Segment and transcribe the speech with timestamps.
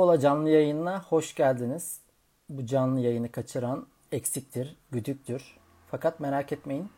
[0.00, 2.00] Lafola canlı yayınına hoş geldiniz.
[2.48, 5.56] Bu canlı yayını kaçıran eksiktir, güdüktür.
[5.90, 6.90] Fakat merak etmeyin.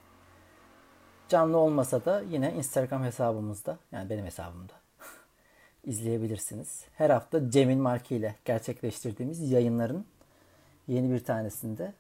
[1.29, 4.73] Canlı olmasa da yine Instagram hesabımızda, yani benim hesabımda
[5.85, 6.85] izleyebilirsiniz.
[6.95, 10.07] Her hafta Cemil Marki ile gerçekleştirdiğimiz yayınların
[10.89, 11.93] yeni bir tanesinde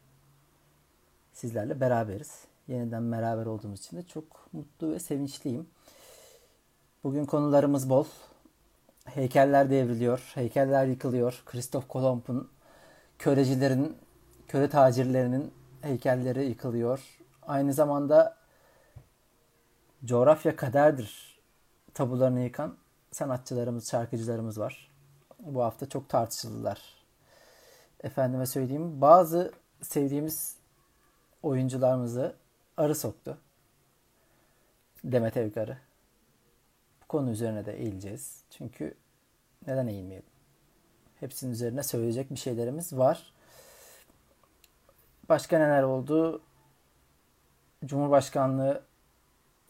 [1.32, 2.44] sizlerle beraberiz.
[2.68, 5.66] Yeniden beraber olduğumuz için de çok mutlu ve sevinçliyim.
[7.04, 8.04] Bugün konularımız bol.
[9.04, 11.42] Heykeller devriliyor, heykeller yıkılıyor.
[11.46, 12.50] Kristof Kolomb'un
[13.18, 13.96] körecilerin,
[14.48, 17.18] köre tacirlerinin heykelleri yıkılıyor.
[17.42, 18.36] Aynı zamanda
[20.04, 21.40] coğrafya kaderdir
[21.94, 22.76] tabularını yıkan
[23.10, 24.90] sanatçılarımız, şarkıcılarımız var.
[25.38, 26.80] Bu hafta çok tartışıldılar.
[28.00, 30.56] Efendime söyleyeyim bazı sevdiğimiz
[31.42, 32.36] oyuncularımızı
[32.76, 33.38] arı soktu.
[35.04, 35.78] Demet Evgar'ı.
[37.12, 38.40] Konu üzerine de eğileceğiz.
[38.50, 38.94] Çünkü
[39.66, 40.28] neden eğilmeyelim?
[41.20, 43.32] Hepsinin üzerine söyleyecek bir şeylerimiz var.
[45.28, 46.40] Başka neler oldu?
[47.84, 48.82] Cumhurbaşkanlığı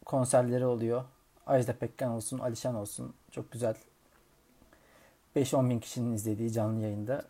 [0.04, 1.04] konserleri oluyor.
[1.46, 3.14] Ajda Pekkan olsun, Alişan olsun.
[3.30, 3.74] Çok güzel.
[5.36, 7.24] 5-10 bin kişinin izlediği canlı yayında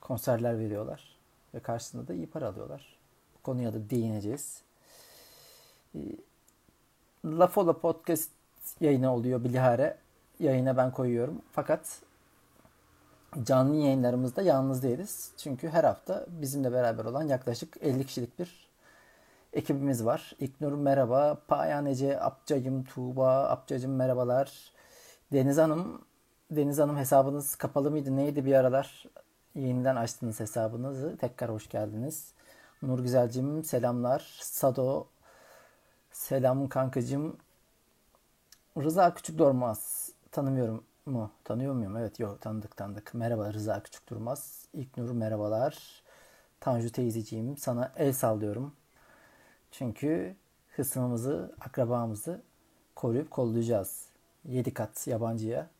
[0.00, 1.16] konserler veriyorlar.
[1.54, 2.96] Ve karşısında da iyi para alıyorlar.
[3.34, 4.62] Bu konuya da değineceğiz.
[5.94, 5.98] Ee,
[7.24, 8.30] La Fola Podcast
[8.80, 9.96] yayını oluyor Bilihare.
[10.40, 11.42] Yayına ben koyuyorum.
[11.52, 12.02] Fakat
[13.42, 15.32] canlı yayınlarımızda yalnız değiliz.
[15.36, 18.68] Çünkü her hafta bizimle beraber olan yaklaşık 50 kişilik bir
[19.52, 20.36] ekibimiz var.
[20.40, 24.72] İknur merhaba, Payanece, Apcacım, Tuğba, Apcacım merhabalar.
[25.32, 26.04] Deniz Hanım,
[26.50, 28.16] Deniz Hanım hesabınız kapalı mıydı?
[28.16, 29.04] Neydi bir aralar?
[29.54, 31.16] Yeniden açtınız hesabınızı.
[31.16, 32.32] Tekrar hoş geldiniz.
[32.82, 34.38] Nur Güzelcim selamlar.
[34.42, 35.06] Sado
[36.12, 37.36] selam kankacım.
[38.78, 41.30] Rıza Küçük Dormaz tanımıyorum mu?
[41.44, 41.96] Tanıyor muyum?
[41.96, 43.14] Evet yok tanıdık tanıdık.
[43.14, 44.66] Merhaba Rıza Küçük Durmaz.
[44.74, 46.02] İlknur merhabalar.
[46.60, 48.72] Tanju teyzeciğim sana el sallıyorum.
[49.70, 50.36] Çünkü
[50.76, 52.42] hısmımızı, akrabamızı
[52.96, 54.06] koruyup kollayacağız.
[54.44, 55.70] Yedi kat yabancıya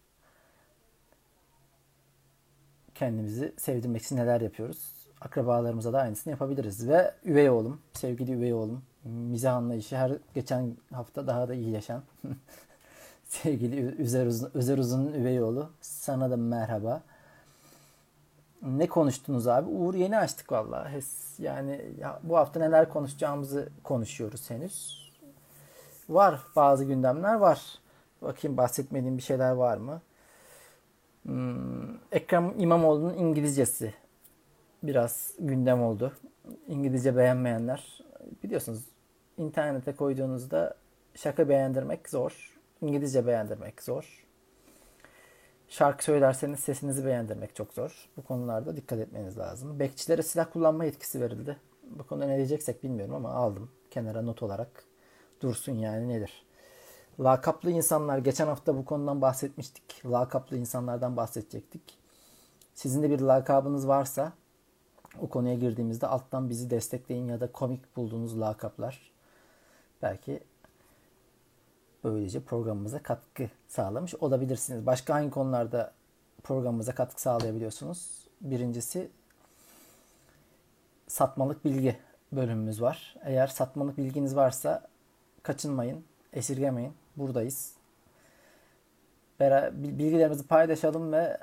[2.95, 5.09] kendimizi sevdirmek için neler yapıyoruz?
[5.21, 6.89] Akrabalarımıza da aynısını yapabiliriz.
[6.89, 12.03] Ve üvey oğlum, sevgili üvey oğlum, mizah anlayışı her geçen hafta daha da iyileşen
[13.33, 15.71] sevgili Özer, Uzun, Özer Uzun'un üvey oğlu.
[15.81, 17.03] Sana da merhaba.
[18.63, 19.71] Ne konuştunuz abi?
[19.71, 21.01] Uğur yeni açtık vallahi.
[21.39, 25.03] Yani ya bu hafta neler konuşacağımızı konuşuyoruz henüz.
[26.09, 27.79] Var bazı gündemler var.
[28.23, 30.01] Bakayım bahsetmediğim bir şeyler var mı?
[31.23, 33.95] Hmm, Ekrem İmamoğlu'nun İngilizcesi
[34.83, 36.13] biraz gündem oldu.
[36.69, 38.03] İngilizce beğenmeyenler
[38.43, 38.85] biliyorsunuz
[39.39, 40.75] internete koyduğunuzda
[41.15, 42.52] şaka beğendirmek zor.
[42.83, 44.27] İngilizce beğendirmek zor.
[45.69, 48.09] Şarkı söylerseniz sesinizi beğendirmek çok zor.
[48.17, 49.81] Bu konularda dikkat etmeniz lazım.
[49.81, 51.57] Bekçilere silah kullanma yetkisi verildi.
[51.83, 53.71] Bu konuda ne diyeceksek bilmiyorum ama aldım.
[53.91, 54.85] Kenara not olarak
[55.41, 56.47] dursun yani nedir?
[57.21, 58.19] Lakaplı insanlar.
[58.19, 60.07] Geçen hafta bu konudan bahsetmiştik.
[60.07, 61.99] Lakaplı insanlardan bahsedecektik.
[62.75, 64.33] Sizin de bir lakabınız varsa
[65.21, 69.13] o konuya girdiğimizde alttan bizi destekleyin ya da komik bulduğunuz lakaplar
[70.03, 70.41] belki
[72.05, 74.87] böylece programımıza katkı sağlamış olabilirsiniz.
[74.87, 75.93] Başka hangi konularda
[76.43, 78.29] programımıza katkı sağlayabiliyorsunuz?
[78.41, 79.11] Birincisi
[81.09, 81.97] satmalık bilgi
[82.33, 83.17] bölümümüz var.
[83.25, 84.89] Eğer satmalık bilginiz varsa
[85.43, 86.93] kaçınmayın, esirgemeyin.
[87.17, 87.73] Buradayız.
[89.73, 91.39] Bilgilerimizi paylaşalım ve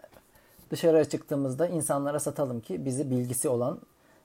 [0.69, 3.80] dışarıya çıktığımızda insanlara satalım ki bizi bilgisi olan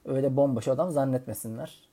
[0.04, 1.88] öyle bomboş adam zannetmesinler.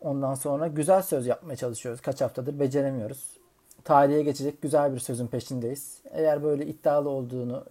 [0.00, 2.00] Ondan sonra güzel söz yapmaya çalışıyoruz.
[2.00, 3.43] Kaç haftadır beceremiyoruz
[3.84, 6.00] tarihe geçecek güzel bir sözün peşindeyiz.
[6.10, 7.64] Eğer böyle iddialı olduğunu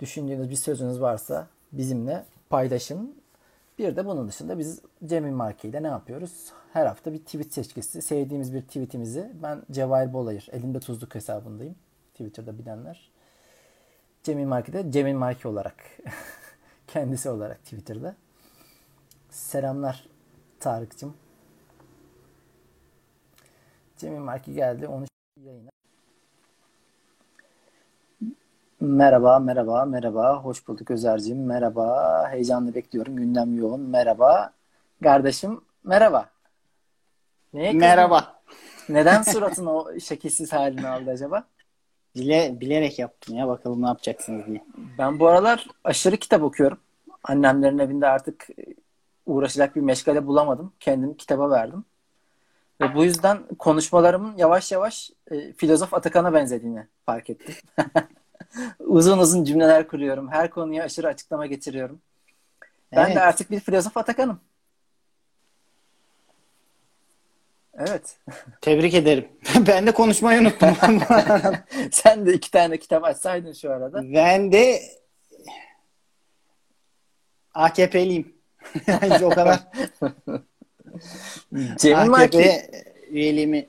[0.00, 3.14] düşündüğünüz bir sözünüz varsa bizimle paylaşın.
[3.78, 6.52] Bir de bunun dışında biz Cemil Marki ile ne yapıyoruz?
[6.72, 8.02] Her hafta bir tweet seçkisi.
[8.02, 11.74] Sevdiğimiz bir tweetimizi ben Cevahir Bolayır elimde tuzluk hesabındayım.
[12.12, 13.10] Twitter'da bilenler.
[14.22, 15.74] Cemil Marki de Cemil Marki olarak
[16.86, 18.16] kendisi olarak Twitter'da.
[19.30, 20.06] Selamlar
[20.60, 21.14] Tarık'cığım.
[23.96, 24.88] Cemil Marki geldi.
[24.88, 25.04] Onu
[25.44, 25.70] yayına.
[28.80, 30.36] Merhaba, merhaba, merhaba.
[30.42, 31.46] Hoş bulduk Özer'cim.
[31.46, 32.28] Merhaba.
[32.30, 33.16] Heyecanlı bekliyorum.
[33.16, 33.80] Gündem yoğun.
[33.80, 34.52] Merhaba.
[35.02, 36.30] Kardeşim, merhaba.
[37.52, 38.40] Neye merhaba.
[38.88, 41.44] Neden suratın o şekilsiz halini aldı acaba?
[42.14, 43.48] Bile, bilerek yaptım ya.
[43.48, 44.64] Bakalım ne yapacaksınız diye.
[44.98, 46.78] Ben bu aralar aşırı kitap okuyorum.
[47.24, 48.46] Annemlerin evinde artık
[49.26, 50.72] uğraşacak bir meşgale bulamadım.
[50.80, 51.84] Kendimi kitaba verdim.
[52.80, 57.54] Ve bu yüzden konuşmalarımın yavaş yavaş e, filozof Atakan'a benzediğini fark ettim.
[58.78, 60.28] uzun uzun cümleler kuruyorum.
[60.28, 62.00] Her konuya aşırı açıklama getiriyorum.
[62.92, 63.16] Ben Evet.
[63.16, 64.40] de artık bir filozof Atakan'ım.
[67.78, 68.16] Evet.
[68.60, 69.28] Tebrik ederim.
[69.66, 70.76] ben de konuşmayı unuttum.
[71.92, 74.00] Sen de iki tane kitap açsaydın şu arada.
[74.14, 74.80] ben de
[77.54, 78.34] AKP'liyim.
[79.22, 79.60] O kadar
[81.76, 83.66] Cemil Marki, AKP üyeliğimi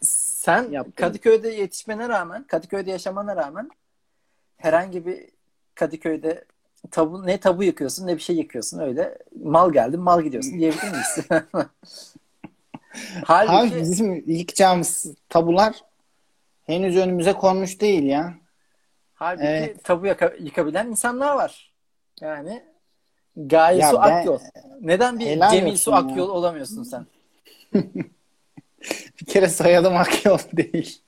[0.00, 0.94] sen yaptım.
[0.96, 3.70] Kadıköy'de yetişmene rağmen, Kadıköy'de yaşamana rağmen
[4.56, 5.28] herhangi bir
[5.74, 6.44] Kadıköy'de
[6.90, 8.78] tabu, ne tabu yıkıyorsun ne bir şey yıkıyorsun.
[8.78, 11.18] Öyle mal geldi mal gidiyorsun diyebilir miyiz?
[13.24, 15.84] Halbuki Abi bizim yıkacağımız tabular
[16.66, 18.34] henüz önümüze konmuş değil ya.
[19.14, 19.84] Halbuki Evet.
[19.84, 21.72] tabu yaka- yıkabilen insanlar var.
[22.20, 22.62] Yani
[23.36, 24.38] Gaye Ya Su ben- Akyol.
[24.80, 25.96] Neden bir Helal Cemil Su ya.
[25.96, 27.06] Akyol olamıyorsun sen?
[29.20, 31.02] Bir kere soyadım Akyol değil.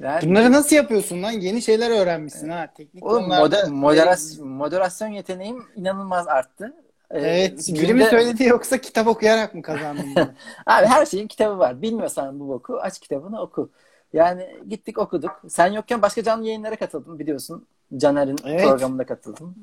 [0.00, 1.30] Yani Bunları nasıl yapıyorsun lan?
[1.30, 2.68] Yeni şeyler öğrenmişsin ha.
[2.76, 6.74] Teknik oğlum moder- moderasyon, moderasyon yeteneğim inanılmaz arttı.
[7.10, 7.68] Ee, Evet.
[7.68, 10.14] Biri günde- mi söyledi yoksa kitap okuyarak mı kazandın?
[10.66, 11.82] Abi her şeyin kitabı var.
[11.82, 13.70] Bilmiyorsan bu boku aç kitabını oku.
[14.12, 15.42] Yani gittik okuduk.
[15.48, 17.66] Sen yokken başka canlı yayınlara katıldım biliyorsun.
[17.96, 18.64] Caner'in Evet.
[18.64, 19.54] programına katıldım.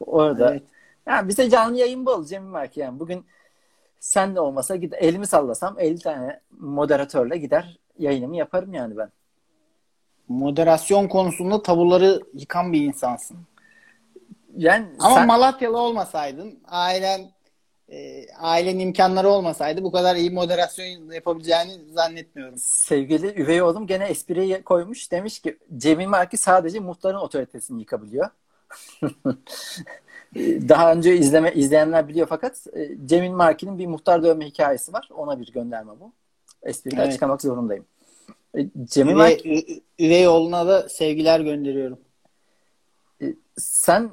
[0.00, 0.50] Orada.
[0.50, 0.62] Evet.
[1.06, 3.00] Yani bize canlı yayın bol Cemil Marki yani.
[3.00, 3.26] Bugün
[4.00, 9.12] sen de olmasa gider, elimi sallasam 50 tane moderatörle gider yayınımı yaparım yani ben.
[10.28, 13.38] Moderasyon konusunda tabuları yıkan bir insansın.
[14.56, 17.30] Yani Ama sen Malatyalı olmasaydın, ailen
[17.88, 22.54] e, ailenin imkanları olmasaydı bu kadar iyi moderasyon yapabileceğini zannetmiyorum.
[22.58, 25.12] sevgili üvey oğlum gene espriyi koymuş.
[25.12, 28.30] Demiş ki Cemil Marki sadece muhtarın otoritesini yıkabiliyor.
[30.68, 35.08] Daha önce izleme izleyenler biliyor fakat e, Cemil Marki'nin bir muhtar dövme hikayesi var.
[35.14, 36.12] Ona bir gönderme bu.
[36.62, 37.08] Espriyi Evet.
[37.08, 37.84] açıklamak zorundayım.
[38.58, 39.58] E, Cemil Marki Üvey,
[39.98, 41.98] ü- üvey oğluna da sevgiler gönderiyorum.
[43.22, 43.26] e,
[43.58, 44.10] sen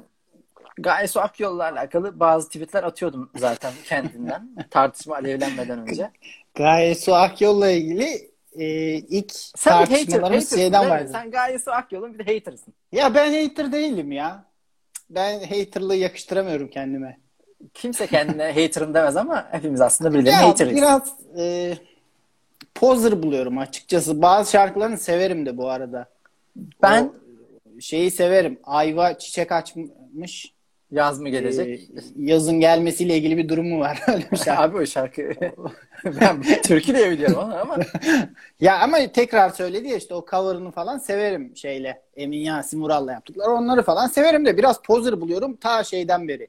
[0.78, 4.48] Gaye Su Akyol'la alakalı bazı tweetler atıyordum zaten kendinden.
[4.70, 6.10] tartışma alevlenmeden önce.
[6.54, 11.10] Gaye Su Akyol'la ilgili e, ilk Sen hater, tartışmalarımız hatersın şeyden başladı.
[11.12, 12.74] Sen Gaye Su Akyol'un bir de hatersın.
[12.92, 14.49] Ya ben hater değilim ya.
[15.10, 17.18] Ben haterlığı yakıştıramıyorum kendime.
[17.74, 20.76] Kimse kendine haterım demez ama hepimiz aslında birilerine Ya hateriz.
[20.76, 21.74] biraz e,
[22.74, 24.22] poser buluyorum açıkçası.
[24.22, 26.08] Bazı şarkılarını severim de bu arada.
[26.82, 27.12] Ben
[27.76, 28.58] O şeyi severim.
[28.64, 30.54] Ayva çiçek açmış.
[30.92, 31.80] Yaz mı gelecek?
[31.80, 34.02] Ee, yazın gelmesiyle ilgili bir durumu var.
[34.08, 34.62] Öyle bir şarkı.
[34.62, 35.22] Abi o şarkı
[36.04, 37.78] ben türkü diye biliyorum onu ama
[38.60, 42.02] ya ama tekrar söyledi ya işte o cover'ını falan severim şeyle.
[42.16, 43.50] Emin Yasin Vural'la yaptıkları.
[43.50, 46.48] Onları falan severim de biraz poser buluyorum ta şeyden beri.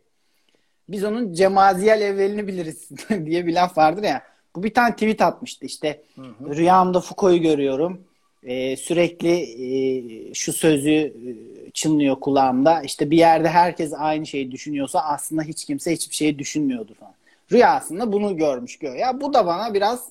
[0.89, 2.89] Biz onun cemaziyel evvelini biliriz
[3.25, 4.23] diye bir laf vardır ya.
[4.55, 6.01] Bu bir tane tweet atmıştı işte.
[6.41, 8.01] Rüyamda Foucault'u görüyorum.
[8.43, 12.81] Ee, sürekli e, şu sözü e, çınlıyor kulağımda.
[12.81, 17.13] İşte bir yerde herkes aynı şeyi düşünüyorsa aslında hiç kimse hiçbir şeyi düşünmüyordur falan.
[17.51, 18.95] Rüyasında bunu görmüş gör.
[18.95, 20.09] Ya bu da bana biraz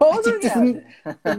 [0.00, 0.82] açıkçası yani.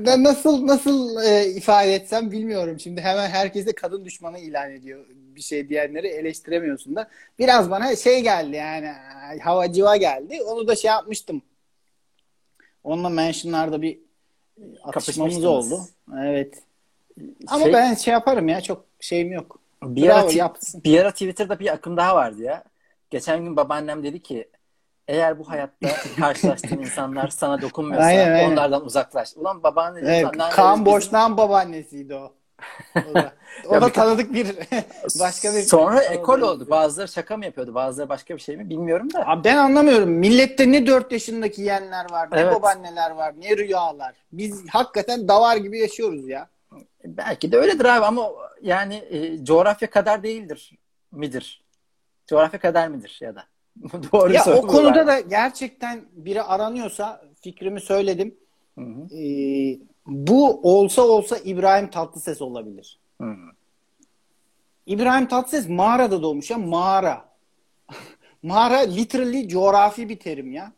[0.24, 2.80] nasıl nasıl e, ifade etsem bilmiyorum.
[2.80, 5.06] Şimdi hemen herkese kadın düşmanı ilan ediyor.
[5.10, 7.10] Bir şey diyenleri eleştiremiyorsun da.
[7.40, 8.92] Biraz bana şey geldi yani
[9.42, 10.42] havacıva geldi.
[10.42, 11.42] Onu da şey yapmıştım.
[12.84, 14.00] Onunla mentionlarda bir
[14.84, 15.46] atışmamız Kapışmıştınız.
[15.46, 15.82] oldu.
[16.20, 16.64] Evet.
[17.48, 19.60] Ama Şey- ben şey yaparım ya çok şeyim yok.
[19.84, 20.82] Bir ara, Bravo, ti- yapsın.
[20.84, 22.64] bir ara Twitter'da bir akım daha vardı ya.
[23.10, 24.50] Geçen gün babaannem dedi ki
[25.08, 25.88] eğer bu hayatta
[26.20, 28.52] karşılaştığın insanlar sana dokunmuyorsa Aynen, aynen.
[28.52, 29.30] onlardan uzaklaş.
[29.36, 32.34] Ulan babaanne Evet, Kaan bizim- Boşnak'ın babaannesiydi o.
[33.12, 33.34] O da,
[33.70, 34.48] o da tanıdık bir
[35.20, 36.68] başka bir Sonra ekol oldu.
[36.70, 37.76] Bazıları şaka mı yapıyordu?
[37.76, 38.70] Bazıları başka bir şey mi?
[38.70, 39.28] Bilmiyorum da.
[39.28, 40.10] Abi ben anlamıyorum.
[40.10, 42.56] Millette ne 4 yaşındaki yeğenler var, ne Evet.
[42.56, 44.16] babaanneler var, ne rüyalar.
[44.32, 46.48] Biz hakikaten davar gibi yaşıyoruz ya.
[47.06, 48.30] Belki de öyledir abi ama
[48.62, 50.72] yani e, coğrafya kadar değildir
[51.12, 51.64] midir?
[52.28, 53.46] Coğrafya kadar midir ya da?
[54.14, 55.08] Doğru ya o konuda galiba.
[55.08, 58.36] da gerçekten biri aranıyorsa fikrimi söyledim.
[58.78, 59.16] Hı hı.
[59.16, 63.00] Ee, bu olsa olsa İbrahim Tatlıses olabilir.
[63.22, 63.36] Hı.
[64.86, 67.30] İbrahim Tatlıses mağarada doğmuş ya mağara.
[68.44, 70.74] mağara literally coğrafi bir terim ya.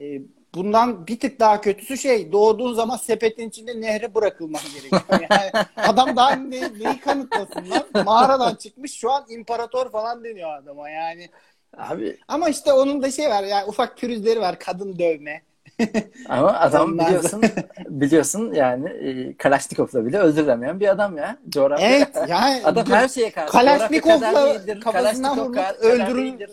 [0.00, 0.22] Ee,
[0.54, 5.28] bundan bir tık daha kötüsü şey doğduğun zaman sepetin içinde nehre bırakılman gerekiyor.
[5.30, 8.04] Yani adam daha ne, neyi kanıtlasın lan?
[8.04, 11.30] Mağaradan çıkmış şu an imparator falan deniyor adama yani.
[11.76, 15.42] Abi Ama işte onun da şey var yani ufak pürüzleri var kadın dövme.
[16.28, 17.42] ama adam biliyorsun
[17.88, 21.38] biliyorsun yani e, Kalaşnikov'la bile öldürülemeyen bir adam ya.
[21.48, 21.88] Coğrafya.
[21.88, 23.52] Evet yani Adam her şeye karşı.
[23.52, 26.48] Kalaşnikov'la kafasından kadar öldürül-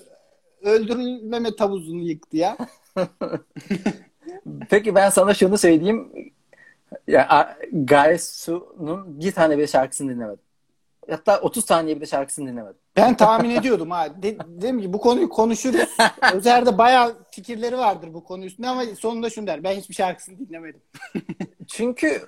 [0.62, 2.58] öldürülmeme tavuzunu yıktı ya.
[4.70, 6.12] Peki ben sana şunu söyleyeyim.
[7.08, 10.46] Ya, A- Gaye Su'nun bir tane bile şarkısını dinlemedim.
[11.10, 12.78] Hatta 30 saniye bile şarkısını dinlemedim.
[12.96, 14.24] Ben tahmin ediyordum ha.
[14.24, 15.90] De, dedim ki bu konuyu konuşuruz.
[16.34, 19.64] Özer'de bayağı fikirleri vardır bu konu üstünde ama sonunda şunu der.
[19.64, 20.82] Ben hiçbir şarkısını dinlemedim.
[21.68, 22.22] Çünkü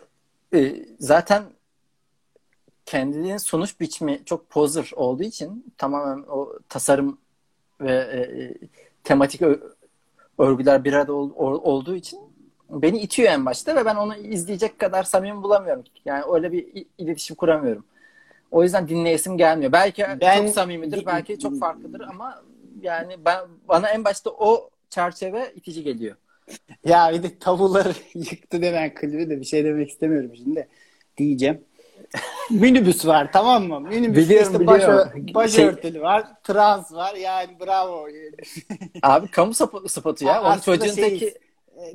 [0.53, 1.43] e, zaten
[2.86, 7.17] kendinin sonuç biçimi çok poser olduğu için tamamen o tasarım
[7.81, 8.53] ve e, e
[9.03, 9.41] tematik
[10.38, 11.32] örgüler bir arada ol,
[11.63, 12.20] olduğu için
[12.70, 15.84] beni itiyor en başta ve ben onu izleyecek kadar samimi bulamıyorum.
[16.06, 17.86] Yani öyle bir iletişim kuramıyorum.
[18.51, 19.72] O yüzden dinleyesim gelmiyor.
[19.72, 22.44] Belki ben, çok samimidir, belki çok farklıdır ama
[22.82, 26.15] yani ben bana en başta o çerçeve itici geliyor.
[26.86, 30.67] Ya bir de tabuları yıktı demen klibi de bir şey demek istemiyorum şimdi.
[31.17, 31.62] Diyeceğim.
[32.49, 33.81] Minibüs var tamam mı?
[33.81, 35.09] Minibüs biliyorum, işte biliyorum.
[35.15, 36.01] baş, başörtülü şey...
[36.01, 36.27] var.
[36.43, 37.15] Trans var.
[37.15, 38.07] Yani bravo.
[39.03, 39.53] Abi kamu
[39.87, 40.43] spotu ya.
[40.43, 41.33] Onun çocuğun şeyiz, teki...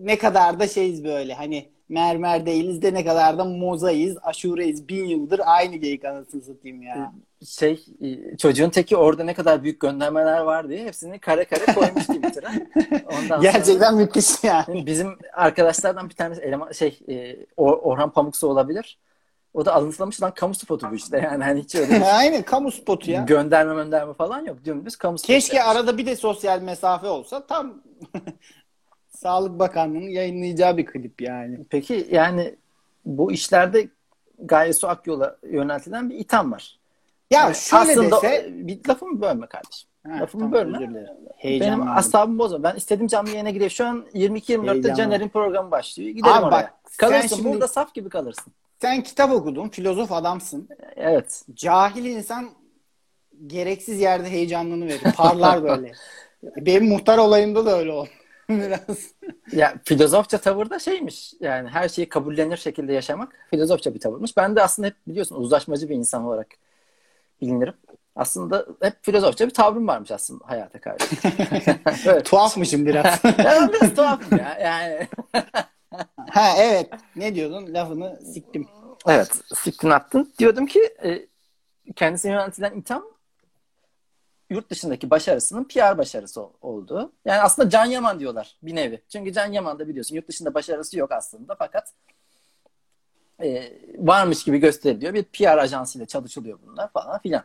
[0.00, 4.88] Ne kadar da şeyiz böyle hani mermer değiliz de ne kadar da mozayız, aşureyiz.
[4.88, 7.12] Bin yıldır aynı geyik anasını satayım ya.
[7.46, 12.06] Şey e, çocuğun teki orada ne kadar büyük göndermeler var diye hepsini kare kare koymuş
[12.06, 12.52] Twitter'a.
[13.18, 14.86] Ondan Gerçekten sonra, müthiş yani.
[14.86, 18.98] Bizim arkadaşlardan bir tanesi eleman şey e, Orhan Pamuksu olabilir.
[19.54, 23.10] O da alıntılamış lan kamu spotu bu işte yani hani hiç öyle Aynen kamu spotu
[23.10, 23.22] ya.
[23.22, 24.64] Gönderme gönderme falan yok.
[24.64, 25.32] Dümdüz kamu spotu.
[25.32, 27.82] Keşke arada bir de sosyal mesafe olsa tam
[29.08, 31.58] Sağlık Bakanlığı'nın yayınlayacağı bir klip yani.
[31.70, 32.54] Peki yani
[33.04, 33.88] bu işlerde
[34.38, 36.78] Gaye Su Akyol'a yöneltilen bir itham var.
[37.30, 38.48] Ya yani şöyle aslında dese...
[38.52, 39.88] bir lafımı bölme kardeşim.
[40.06, 41.06] Ha, lafımı tamam, bölme.
[41.44, 42.62] Benim asabımı bozma.
[42.62, 43.70] Ben istediğim canlı yayına gireyim.
[43.70, 46.10] Şu an 22-24'te Caner'in programı başlıyor.
[46.10, 46.52] Gidelim Abi oraya.
[46.52, 48.52] Bak, kalırsın şimdi, burada saf gibi kalırsın.
[48.82, 49.68] Sen kitap okudun.
[49.68, 50.68] Filozof adamsın.
[50.96, 51.42] Evet.
[51.54, 52.50] Cahil insan
[53.46, 55.12] gereksiz yerde heyecanlığını verir.
[55.16, 55.92] Parlar böyle.
[56.56, 58.08] Benim muhtar olayımda da öyle oldu.
[58.48, 59.14] biraz.
[59.52, 61.34] Ya filozofça tavırda şeymiş.
[61.40, 64.36] Yani her şeyi kabullenir şekilde yaşamak filozofça bir tavırmış.
[64.36, 66.48] Ben de aslında hep biliyorsun uzlaşmacı bir insan olarak
[67.40, 67.74] bilinirim.
[68.16, 71.06] Aslında hep filozofça bir tavrım varmış aslında hayata karşı.
[72.06, 72.24] evet.
[72.24, 73.24] Tuhafmışım biraz.
[73.24, 74.58] ya, biraz tuhafım ya.
[74.62, 75.08] Yani.
[76.30, 76.90] Ha evet.
[77.16, 77.74] Ne diyordun?
[77.74, 78.68] Lafını siktim.
[79.08, 79.40] Evet.
[79.54, 80.32] Siktin attın.
[80.38, 81.26] Diyordum ki e,
[81.96, 83.04] kendisine yöneltilen itham
[84.50, 87.12] yurt dışındaki başarısının PR başarısı oldu.
[87.24, 89.02] Yani aslında Can Yaman diyorlar bir nevi.
[89.08, 91.92] Çünkü Can Yaman da biliyorsun yurt dışında başarısı yok aslında fakat
[93.42, 95.14] e, varmış gibi gösteriliyor.
[95.14, 97.42] Bir PR ajansıyla çalışılıyor bunlar falan filan.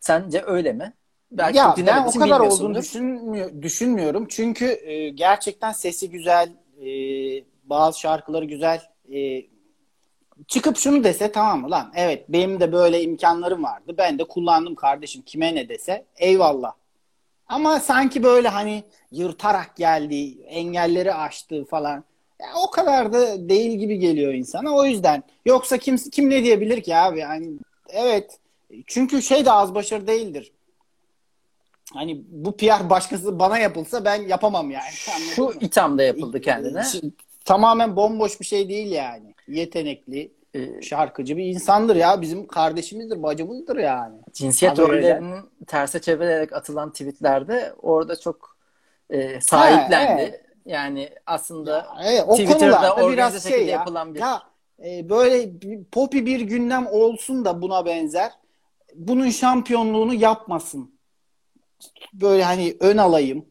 [0.00, 0.92] Sence öyle mi?
[1.32, 4.26] Belki ya ben o kadar olduğunu düşünmüyor, düşünmüyorum.
[4.28, 6.48] Çünkü e, gerçekten sesi güzel,
[6.80, 6.88] e,
[7.70, 8.82] bazı şarkıları güzel.
[9.14, 9.42] E,
[10.48, 14.74] çıkıp şunu dese tamam mı lan evet benim de böyle imkanlarım vardı ben de kullandım
[14.74, 16.72] kardeşim kime ne dese eyvallah.
[17.48, 22.04] Ama sanki böyle hani yırtarak geldi engelleri aştı falan
[22.40, 26.82] ya o kadar da değil gibi geliyor insana o yüzden yoksa kim kim ne diyebilir
[26.82, 27.52] ki abi yani
[27.88, 28.38] evet
[28.86, 30.52] çünkü şey de az başarı değildir.
[31.94, 34.92] Hani bu PR başkası bana yapılsa ben yapamam yani.
[35.34, 36.82] Şu ithamda yapıldı kendine
[37.44, 39.34] tamamen bomboş bir şey değil yani.
[39.48, 42.20] Yetenekli, e, şarkıcı bir insandır ya.
[42.20, 44.18] Bizim kardeşimizdir, bacımızdır yani.
[44.32, 48.56] Cinsiyet rollerinin terse çevirerek atılan tweetlerde orada çok
[49.10, 50.22] e, sahiplendi.
[50.22, 50.44] evet.
[50.66, 54.20] Yani aslında ya, evet, o Twitter'da organize şey ya, yapılan bir...
[54.20, 54.42] Ya,
[54.84, 55.50] e, böyle
[55.92, 58.32] popi bir gündem olsun da buna benzer.
[58.94, 60.94] Bunun şampiyonluğunu yapmasın.
[62.12, 63.49] Böyle hani ön alayım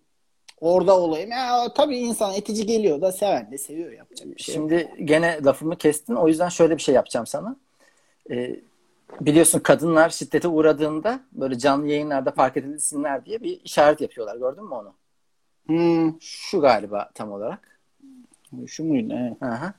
[0.62, 1.32] orada olayım.
[1.32, 4.56] Ya, tabii insan etici geliyor da seven de seviyor yapacak bir şey.
[4.56, 6.16] Şimdi gene lafımı kestin.
[6.16, 7.56] O yüzden şöyle bir şey yapacağım sana.
[8.32, 8.60] Ee,
[9.22, 14.38] biliyorsun kadınlar şiddete uğradığında böyle canlı yayınlarda fark edilsinler diye bir işaret yapıyorlar.
[14.38, 14.94] Gördün mü onu?
[15.68, 16.22] Hmm.
[16.22, 17.80] Şu galiba tam olarak.
[18.68, 19.14] Şu muydu?
[19.20, 19.44] Evet.
[19.44, 19.74] Aha.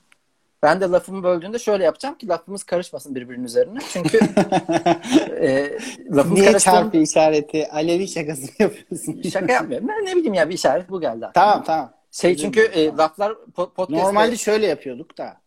[0.63, 3.79] Ben de lafımı böldüğünde şöyle yapacağım ki lafımız karışmasın birbirinin üzerine.
[3.89, 4.17] Çünkü
[5.41, 5.77] e,
[6.11, 6.75] lafımız Niye karıştığında...
[6.75, 7.71] çarpı işareti?
[7.71, 9.21] Alevi şakası mı yapıyorsun?
[9.21, 9.87] Şaka yapmıyorum.
[9.87, 11.25] Ben ne bileyim ya bir işaret bu geldi.
[11.25, 11.31] Aklıma.
[11.33, 11.93] Tamam tamam.
[12.11, 15.41] Şey çünkü e, laflar podcast Normalde şöyle yapıyorduk da.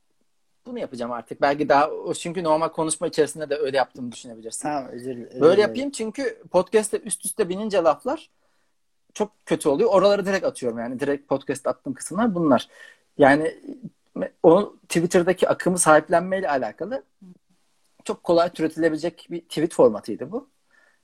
[0.67, 1.41] Bunu yapacağım artık.
[1.41, 4.63] Belki daha çünkü normal konuşma içerisinde de öyle yaptığımı düşünebilirsin.
[4.63, 8.31] Tamam özür, özür Böyle yapayım çünkü podcast'te üst üste binince laflar
[9.15, 9.91] çok kötü oluyor.
[9.91, 11.01] Oraları direkt atıyorum yani.
[11.01, 12.69] Direkt podcast attığım kısımlar bunlar.
[13.19, 13.55] Yani
[14.43, 17.05] o Twitter'daki akımı sahiplenmeyle alakalı
[18.05, 20.49] çok kolay türetilebilecek bir tweet formatıydı bu.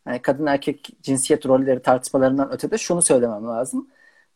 [0.06, 3.88] Yani kadın erkek cinsiyet rolleri tartışmalarından ötede şunu söylemem lazım.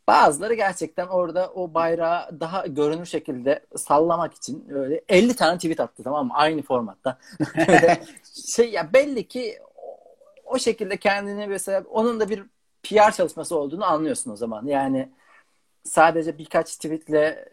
[0.09, 6.03] Bazıları gerçekten orada o bayrağı daha görünür şekilde sallamak için öyle 50 tane tweet attı
[6.03, 6.33] tamam mı?
[6.35, 7.19] Aynı formatta.
[8.47, 9.59] şey ya belli ki
[10.45, 12.43] o şekilde kendini mesela onun da bir
[12.83, 14.67] PR çalışması olduğunu anlıyorsun o zaman.
[14.67, 15.09] Yani
[15.85, 17.49] sadece birkaç tweetle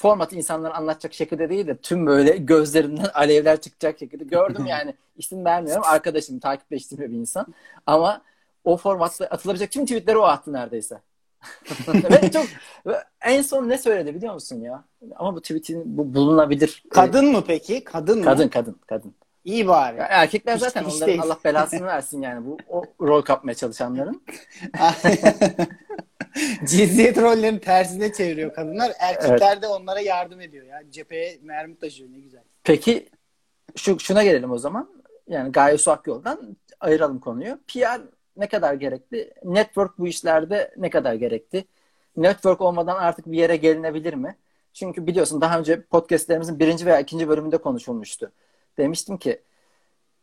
[0.00, 5.44] formatı insanlara anlatacak şekilde değil de tüm böyle gözlerinden alevler çıkacak şekilde gördüm yani isim
[5.44, 7.46] vermiyorum arkadaşım takipleştirme bir insan
[7.86, 8.22] ama
[8.64, 11.00] o formatta atılabilecek tüm tweetleri o attı neredeyse.
[11.88, 12.46] ve çok
[12.86, 14.84] ve en son ne söyledi biliyor musun ya?
[15.16, 16.84] Ama bu tweetin bu bulunabilir.
[16.90, 17.84] Kadın mı peki?
[17.84, 18.24] Kadın mı?
[18.24, 19.14] Kadın kadın kadın.
[19.44, 19.98] İyi bari.
[19.98, 21.22] Ya erkekler Hiç- zaten hiç onların değil.
[21.22, 24.22] Allah belasını versin yani bu o rol kapmaya çalışanların.
[26.64, 28.92] Cinsiyet rollerini tersine çeviriyor kadınlar.
[28.98, 30.82] Erkekler de onlara yardım ediyor ya.
[30.90, 32.42] Cepheye mermi taşıyor ne güzel.
[32.64, 33.08] Peki
[33.76, 34.90] şu şuna gelelim o zaman.
[35.28, 37.58] Yani Gaye Su Akyol'dan ayıralım konuyu.
[37.68, 38.00] PR
[38.36, 39.34] ne kadar gerekli?
[39.44, 41.64] Network bu işlerde ne kadar gerekli?
[42.16, 44.36] Network olmadan artık bir yere gelinebilir mi?
[44.72, 48.32] Çünkü biliyorsun daha önce podcastlerimizin birinci veya ikinci bölümünde konuşulmuştu.
[48.78, 49.42] Demiştim ki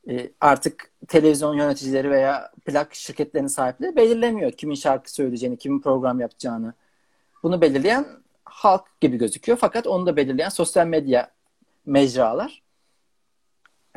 [0.10, 6.74] e, artık televizyon yöneticileri veya plak şirketlerinin sahipleri belirlemiyor kimin şarkı söyleyeceğini, kimin program yapacağını.
[7.44, 8.06] Bunu belirleyen
[8.44, 9.58] halk gibi gözüküyor.
[9.58, 11.32] Fakat onu da belirleyen sosyal medya
[11.86, 12.64] mecralar.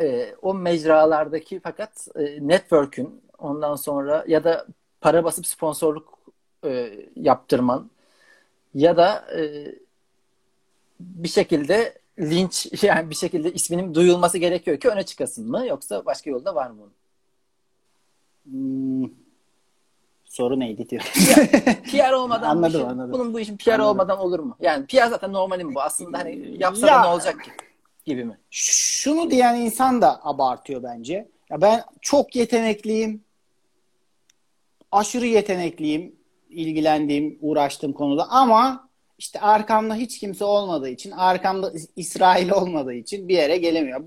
[0.00, 4.66] E, o mecralardaki fakat e, network'ün ondan sonra ya da
[5.00, 6.20] para basıp sponsorluk
[7.16, 7.90] yaptırman
[8.74, 9.24] ya da
[11.00, 16.30] bir şekilde linç yani bir şekilde isminin duyulması gerekiyor ki öne çıkasın mı yoksa başka
[16.30, 16.92] yolda var mı bunun?
[18.44, 19.10] Hmm.
[20.25, 21.02] Soru neydi diyor.
[21.90, 23.12] PR olmadan Anladım, bu işin- anladım.
[23.12, 23.86] bunun bu işin PR Anladım.
[23.90, 24.56] olmadan olur mu?
[24.60, 25.80] Yani PR zaten normalim bu.
[25.82, 27.50] Aslında hani yapsa Ya- ne olacak ki?
[28.04, 28.38] Gibi mi?
[28.50, 31.28] Şunu diyen insan da abartıyor bence.
[31.50, 33.25] Ya ben çok yetenekliyim.
[34.92, 36.16] Aşırı yetenekliyim.
[36.50, 38.88] ilgilendiğim, uğraştığım konuda ama
[39.21, 44.04] işte arkamda hiç kimse olmadığı için, arkamda İs- İsrail olmadığı için bir yere gelemiyor.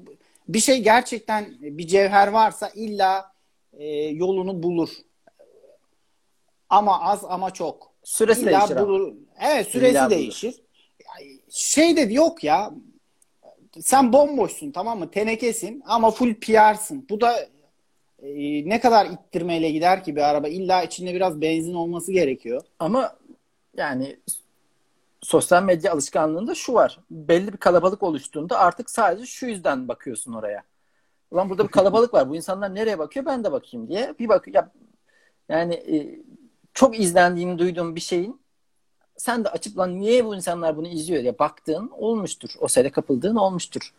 [0.48, 3.32] Bir şey gerçekten bir cevher varsa illa
[3.74, 4.90] e, yolunu bulur.
[6.70, 7.94] Ama az ama çok.
[8.04, 8.88] Süresi İlla değişir ama.
[8.88, 9.14] bulur.
[9.42, 10.16] Evet süresi İlla bulur.
[10.16, 10.56] değişir.
[11.08, 12.72] Yani Şey de yok ya.
[13.82, 15.12] Sen bomboşsun tamam mı?
[15.12, 17.06] Tenekesin ama full PR'sın.
[17.10, 17.40] Bu da
[18.24, 18.30] e,
[18.70, 20.48] ne kadar ittirmeyle gider ki bir araba?
[20.48, 22.62] İlla içinde biraz benzin olması gerekiyor.
[22.80, 23.16] Ama
[23.78, 24.20] yani
[25.24, 27.00] sosyal medya alışkanlığında şu var.
[27.12, 30.64] Belli bir kalabalık oluştuğunda artık sadece şu yüzden bakıyorsun oraya.
[31.32, 32.30] Ulan burada bir kalabalık var.
[32.30, 33.26] Bu insanlar nereye bakıyor?
[33.26, 34.16] Ben de bakayım diye.
[34.20, 34.72] Bir bak ya
[35.50, 36.20] yani e,
[36.74, 38.44] çok izlendiğini duyduğum bir şeyin
[39.18, 42.50] sen de açıp lan niye bu insanlar bunu izliyor diye baktığın olmuştur.
[42.60, 43.94] O sene kapıldığın olmuştur.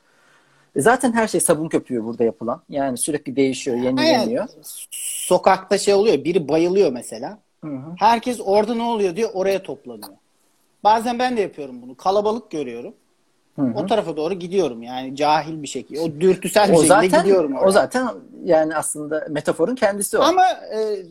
[0.77, 2.63] E zaten her şey sabun köpüğü burada yapılan.
[2.69, 4.47] Yani sürekli değişiyor, yenileniyor.
[4.91, 6.25] Sokakta şey oluyor.
[6.25, 7.39] Biri bayılıyor mesela.
[7.65, 7.95] Hı hı.
[7.97, 10.13] Herkes orada ne oluyor diye oraya toplanıyor.
[10.85, 11.97] Bazen ben de yapıyorum bunu.
[11.97, 12.95] Kalabalık görüyorum.
[13.57, 13.75] Hı hı.
[13.79, 16.01] O tarafa doğru gidiyorum yani cahil bir şekilde.
[16.01, 17.67] O dürtüsel bir O şekilde zaten gidiyorum oraya.
[17.67, 18.09] o zaten
[18.45, 20.23] yani aslında metaforun kendisi o.
[20.23, 21.07] Ama e,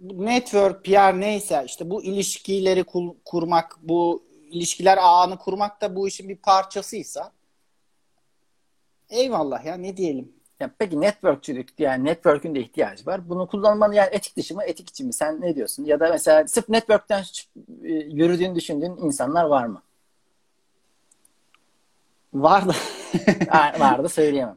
[0.00, 6.28] network, PR neyse işte bu ilişkileri kul- kurmak, bu ilişkiler ağını kurmak da bu işin
[6.28, 7.32] bir parçasıysa
[9.10, 10.32] eyvallah ya ne diyelim.
[10.64, 13.28] Ya peki networkçülük yani network'ün de ihtiyacı var.
[13.28, 15.12] Bunu kullanmanın yani etik dışı mı etik içi mi?
[15.12, 15.84] Sen ne diyorsun?
[15.84, 17.24] Ya da mesela sırf network'ten
[17.82, 19.82] e, yürüdüğünü düşündüğün insanlar var mı?
[22.34, 22.72] Var da.
[23.78, 24.56] Var da söyleyemem.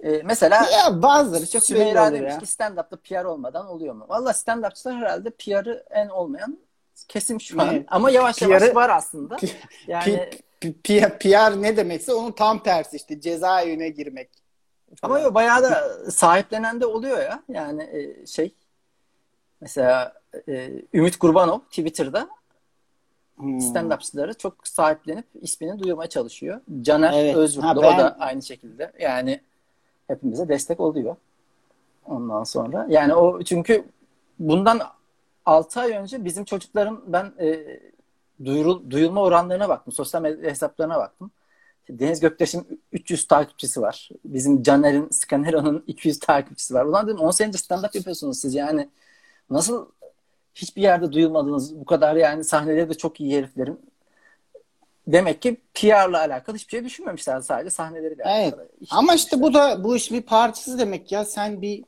[0.00, 2.38] E, mesela ya bazıları çok Sümeyra demiş ya.
[2.38, 4.06] ki stand-up'ta PR olmadan oluyor mu?
[4.08, 6.58] Valla stand-upçılar herhalde PR'ı en olmayan
[7.08, 7.74] kesim şu an.
[7.74, 7.86] Evet.
[7.88, 9.36] Ama yavaş yavaş var aslında.
[9.86, 14.47] Yani PR ne demekse onun tam tersi işte cezaevine girmek.
[15.02, 17.42] Ama yok bayağı da sahiplenen de oluyor ya.
[17.48, 18.54] Yani e, şey
[19.60, 20.12] mesela
[20.48, 22.28] e, Ümit Kurbanov Twitter'da
[23.36, 23.58] Hmm.
[23.58, 26.60] stand-upçıları çok sahiplenip ismini duyurmaya çalışıyor.
[26.82, 27.36] Caner Evet.
[27.36, 28.92] Özgürlü Ha, o ben- da aynı şekilde.
[29.00, 29.40] Yani
[30.08, 31.16] hepimize destek oluyor.
[32.04, 33.84] Ondan sonra yani o çünkü
[34.38, 34.80] bundan
[35.46, 37.80] 6 ay önce bizim çocukların ben e,
[38.44, 39.92] duyurul, duyulma oranlarına baktım.
[39.92, 41.30] Sosyal medya hesaplarına baktım.
[41.90, 44.08] Deniz Göktaş'ın 300 takipçisi var.
[44.24, 46.84] Bizim Caner'in, Scanero'nun 200 takipçisi var.
[46.84, 48.88] Ulan dedim 10 senedir stand-up yapıyorsunuz siz yani.
[49.50, 49.86] Nasıl
[50.54, 53.80] hiçbir yerde duyulmadınız bu kadar yani sahneleri de çok iyi heriflerin.
[55.06, 58.44] Demek ki PR'la alakalı hiçbir şey düşünmemişler sadece sahneleriyle Evet.
[58.44, 58.68] alakalı.
[58.80, 61.24] Hiç Ama işte bu da bu iş bir parçası demek ya.
[61.24, 61.84] Sen bir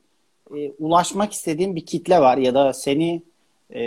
[0.57, 3.23] e, ulaşmak istediğin bir kitle var ya da seni
[3.73, 3.81] e,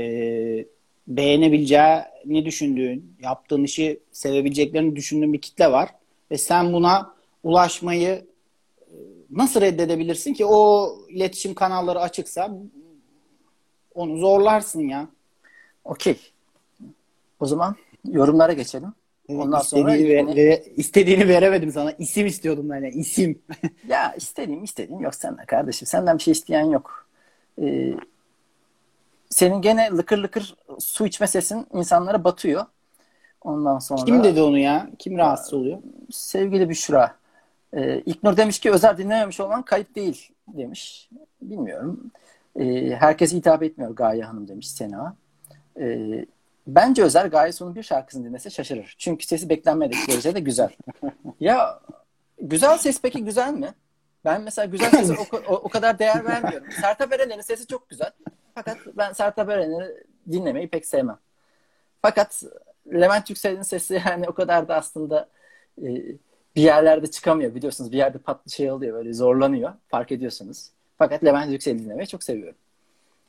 [1.06, 5.88] beğenebileceğini düşündüğün, yaptığın işi sevebileceklerini düşündüğün bir kitle var.
[6.34, 8.26] Ve sen buna ulaşmayı
[8.80, 8.94] e,
[9.30, 10.46] nasıl reddedebilirsin ki?
[10.46, 12.50] O iletişim kanalları açıksa
[13.94, 15.08] onu zorlarsın ya.
[15.84, 16.16] Okey.
[17.40, 18.92] O zaman yorumlara geçelim.
[19.28, 21.92] Ondan sonra istediğini, yeni- ve, ve- istediğini veremedim sana.
[21.92, 22.74] İsim istiyordum ben.
[22.74, 22.88] Yani.
[22.88, 23.42] İsim.
[23.88, 25.86] Ya istediğim istediğim yok senden kardeşim.
[25.88, 27.08] Senden bir şey isteyen yok.
[27.62, 27.94] Ee,
[29.30, 32.64] senin gene lıkır lıkır su içme sesin insanlara batıyor.
[33.40, 34.90] Ondan sonra Kim dedi onu ya?
[34.98, 35.78] Kim rahatsız oluyor?
[36.10, 37.16] Sevgili Büşra.
[37.72, 41.10] Ee, İknur demiş ki özel dinlememiş olman kayıp değil demiş.
[41.42, 42.10] Bilmiyorum.
[42.60, 45.16] Ee, herkese hitap etmiyor Gaye Hanım demiş Sena.
[45.80, 46.26] Ee,
[46.66, 48.94] bence Özer Gaye Su'nun bir şarkısını dinlese şaşırır.
[48.98, 50.70] Çünkü sesi beklenmedik derecede güzel.
[51.40, 51.80] ya
[52.40, 53.74] güzel ses peki güzel mi?
[54.24, 56.70] Ben mesela güzel sese o, o, o kadar değer vermiyorum.
[56.80, 58.10] Sertab Erener'in sesi çok güzel.
[58.54, 61.18] Fakat ben Sertab Erener'i dinlemeyi pek sevmem.
[62.02, 62.42] Fakat
[62.92, 65.28] Levent Yüksel'in sesi yani o kadar da aslında
[65.82, 65.86] e,
[66.56, 67.92] bir yerlerde çıkamıyor biliyorsunuz.
[67.92, 69.72] Bir yerde patlı şey oluyor böyle zorlanıyor.
[69.88, 70.70] Fark ediyorsunuz.
[70.98, 72.54] Fakat Levent Yüksel'i dinlemeyi çok seviyorum.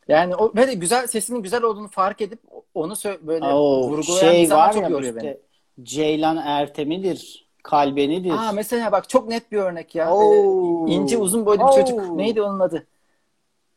[0.08, 2.40] Yani o böyle güzel sesinin güzel olduğunu fark edip
[2.74, 5.40] onu sö- böyle O vurgulayan şey var çok yoruyor işte
[5.78, 5.86] beni.
[5.86, 7.46] Ceylan Ertem'idir.
[7.64, 8.32] Kalbenidir.
[8.32, 10.14] Aa mesela bak çok net bir örnek ya.
[10.14, 10.88] Oo.
[10.88, 11.76] Ee, ince uzun boylu bir Oo.
[11.76, 12.10] çocuk.
[12.10, 12.86] Neydi onun adı?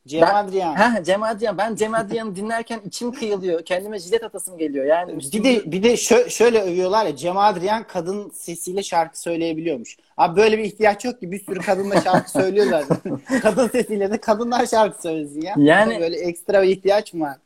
[0.09, 0.75] Cem Ben- Adrian.
[0.75, 1.59] Ha Cem Adrian.
[1.59, 3.65] Ben Cem Adrian'ı dinlerken içim kıyılıyor.
[3.65, 4.85] Kendime jilet atasım geliyor.
[4.85, 9.97] Yani Bir de bir de şö- şöyle övüyorlar ya Cem Adrian kadın sesiyle şarkı söyleyebiliyormuş.
[10.17, 13.21] Abi böyle bir ihtiyaç yok ki bir sürü kadın da şarkı söylüyor zaten.
[13.43, 15.55] kadın sesiyle de kadınlar şarkı söylesin ya.
[15.59, 17.37] Yani- böyle ekstra bir ihtiyaç mı var?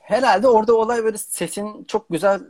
[0.00, 2.40] herhalde orada olay böyle sesin çok güzel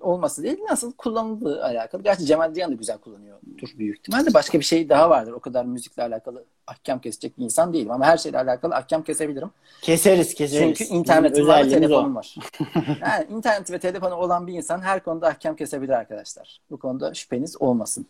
[0.00, 0.58] olması değil.
[0.70, 2.02] Nasıl kullanıldığı alakalı.
[2.02, 4.34] Gerçi Cem Adrian da güzel kullanıyordur büyük ihtimalle.
[4.34, 5.32] Başka bir şey daha vardır.
[5.32, 7.90] O kadar müzikle alakalı ahkam kesecek bir insan değilim.
[7.90, 9.50] Ama her şeyle alakalı ahkam kesebilirim.
[9.82, 10.78] Keseriz keseriz.
[10.78, 11.94] Çünkü internetim var özelliğimiz o.
[11.94, 12.34] telefonum var.
[13.02, 16.60] Yani internet ve telefonu olan bir insan her konuda ahkam kesebilir arkadaşlar.
[16.70, 18.06] Bu konuda şüpheniz olmasın.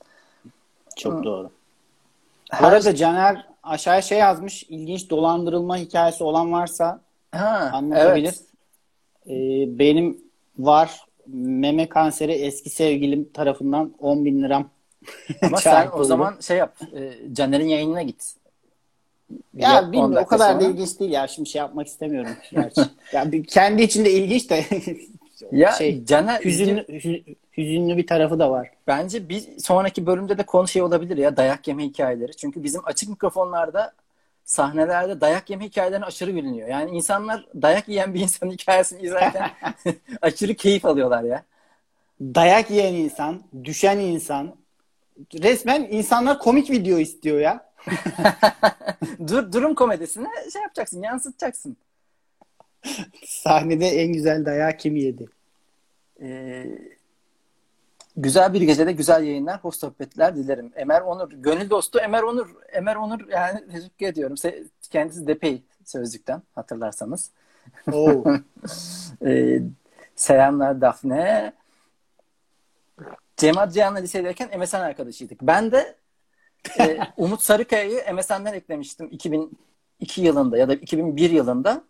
[0.97, 1.51] Çok doğru.
[2.53, 4.63] Bu Her- arada Caner aşağıya şey yazmış.
[4.63, 7.01] İlginç dolandırılma hikayesi olan varsa
[7.33, 8.25] ha, anlatabilir.
[8.25, 8.41] evet.
[9.27, 10.19] Ee, benim
[10.59, 14.69] var meme kanseri eski sevgilim tarafından 10 bin liram.
[15.43, 16.77] Ama sen o zaman şey yap.
[16.95, 18.35] E, Caner'in yayınına git.
[19.55, 20.73] Ya Ya, bilmiyorum o kadar da sonra.
[20.73, 21.27] ilginç değil ya.
[21.29, 22.31] Şimdi şey yapmak istemiyorum.
[22.51, 22.81] Gerçi.
[23.13, 24.65] ya bir- kendi içinde ilginç de
[25.53, 28.71] Ya şey Caner hüzünlü, hü- hüzünlü bir tarafı da var.
[28.87, 32.37] Bence bir sonraki bölümde de konu şey olabilir ya dayak yeme hikayeleri.
[32.37, 33.93] Çünkü bizim açık mikrofonlarda
[34.51, 36.69] sahnelerde dayak yeme hikayelerine aşırı gülünüyor.
[36.69, 39.51] Yani insanlar dayak yiyen bir insanın hikayesini izlerken
[40.23, 41.45] aşırı keyif alıyorlar ya.
[42.21, 44.57] Dayak yiyen insan, düşen insan.
[45.35, 47.71] Resmen insanlar komik video istiyor ya.
[49.29, 51.77] Dur, durum komedisine şey yapacaksın, yansıtacaksın.
[53.27, 55.27] Sahnede en güzel dayağı kim yedi?
[56.23, 56.67] Ee,
[58.23, 60.73] güzel bir gecede güzel yayınlar, hoş sohbetler dilerim.
[60.77, 62.57] Emer Onur, gönül dostu Emer Onur.
[62.73, 64.37] Emer Onur yani teşekkür ediyorum.
[64.91, 67.31] Kendisi Depey sözlükten hatırlarsanız.
[67.93, 68.25] Oo.
[69.27, 69.61] Ee,
[70.17, 71.53] selamlar Dafne.
[73.37, 75.43] Cem Adrian'la lisedeyken MSN arkadaşıydık.
[75.43, 75.97] Ben de
[76.79, 81.85] e, Umut Sarıkaya'yı MSN'den eklemiştim 2002 yılında ya da 2001 yılında.